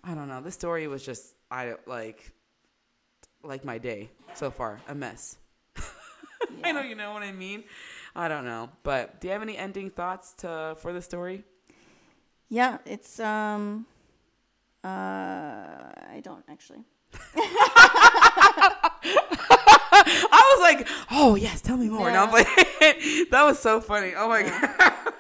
I 0.04 0.14
don't 0.14 0.28
know. 0.28 0.42
This 0.42 0.54
story 0.54 0.88
was 0.88 1.04
just 1.04 1.36
I 1.50 1.76
like 1.86 2.32
like 3.44 3.66
my 3.66 3.78
day 3.78 4.10
so 4.34 4.52
far, 4.52 4.80
a 4.88 4.96
mess. 4.96 5.38
I 6.64 6.72
know 6.72 6.82
you 6.82 6.96
know 6.96 7.14
what 7.14 7.24
I 7.24 7.32
mean. 7.32 7.64
I 8.16 8.28
don't 8.28 8.46
know, 8.46 8.70
but 8.84 9.22
do 9.22 9.28
you 9.28 9.34
have 9.34 9.42
any 9.42 9.58
ending 9.58 9.90
thoughts 9.90 10.34
to 10.40 10.76
for 10.80 10.94
the 10.94 11.02
story? 11.02 11.44
Yeah, 12.50 12.80
it's 12.86 13.20
um 13.20 13.86
uh 14.84 14.88
I 14.88 16.22
don't 16.24 16.44
actually. 16.50 16.84
I 20.04 20.56
was 20.56 20.62
like, 20.62 20.88
oh 21.12 21.36
yes, 21.36 21.62
tell 21.62 21.78
me 21.78 21.90
more. 21.90 22.12
No, 22.12 22.24
I'm 22.24 22.32
like, 22.32 22.48
that 23.32 23.44
was 23.44 23.60
so 23.60 23.82
funny. 23.82 24.14
Oh 24.16 24.28
my 24.28 24.44
god. 24.44 25.14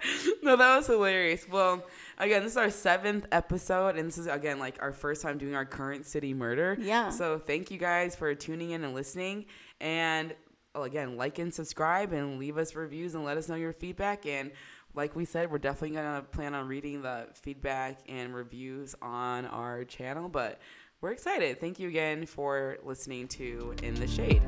no, 0.42 0.56
that 0.56 0.76
was 0.76 0.86
hilarious. 0.86 1.48
Well, 1.48 1.84
again, 2.18 2.42
this 2.42 2.52
is 2.52 2.56
our 2.56 2.70
seventh 2.70 3.26
episode, 3.32 3.96
and 3.96 4.08
this 4.08 4.18
is 4.18 4.26
again 4.26 4.58
like 4.58 4.80
our 4.80 4.92
first 4.92 5.22
time 5.22 5.38
doing 5.38 5.54
our 5.54 5.64
current 5.64 6.06
city 6.06 6.34
murder. 6.34 6.76
Yeah. 6.80 7.10
So 7.10 7.38
thank 7.38 7.70
you 7.70 7.78
guys 7.78 8.16
for 8.16 8.34
tuning 8.34 8.70
in 8.70 8.84
and 8.84 8.94
listening, 8.94 9.46
and 9.80 10.34
well, 10.74 10.84
again, 10.84 11.16
like 11.16 11.38
and 11.38 11.52
subscribe, 11.52 12.12
and 12.12 12.38
leave 12.38 12.58
us 12.58 12.74
reviews, 12.74 13.14
and 13.14 13.24
let 13.24 13.36
us 13.36 13.48
know 13.48 13.56
your 13.56 13.72
feedback. 13.72 14.26
And 14.26 14.52
like 14.94 15.16
we 15.16 15.24
said, 15.24 15.50
we're 15.50 15.58
definitely 15.58 15.96
gonna 15.96 16.22
plan 16.22 16.54
on 16.54 16.68
reading 16.68 17.02
the 17.02 17.28
feedback 17.34 18.00
and 18.08 18.34
reviews 18.34 18.94
on 19.02 19.46
our 19.46 19.84
channel, 19.84 20.28
but. 20.28 20.60
We're 21.00 21.10
excited. 21.10 21.58
Thank 21.58 21.80
you 21.80 21.88
again 21.88 22.26
for 22.26 22.78
listening 22.84 23.26
to 23.26 23.74
In 23.82 23.96
the 23.96 24.06
Shade. 24.06 24.40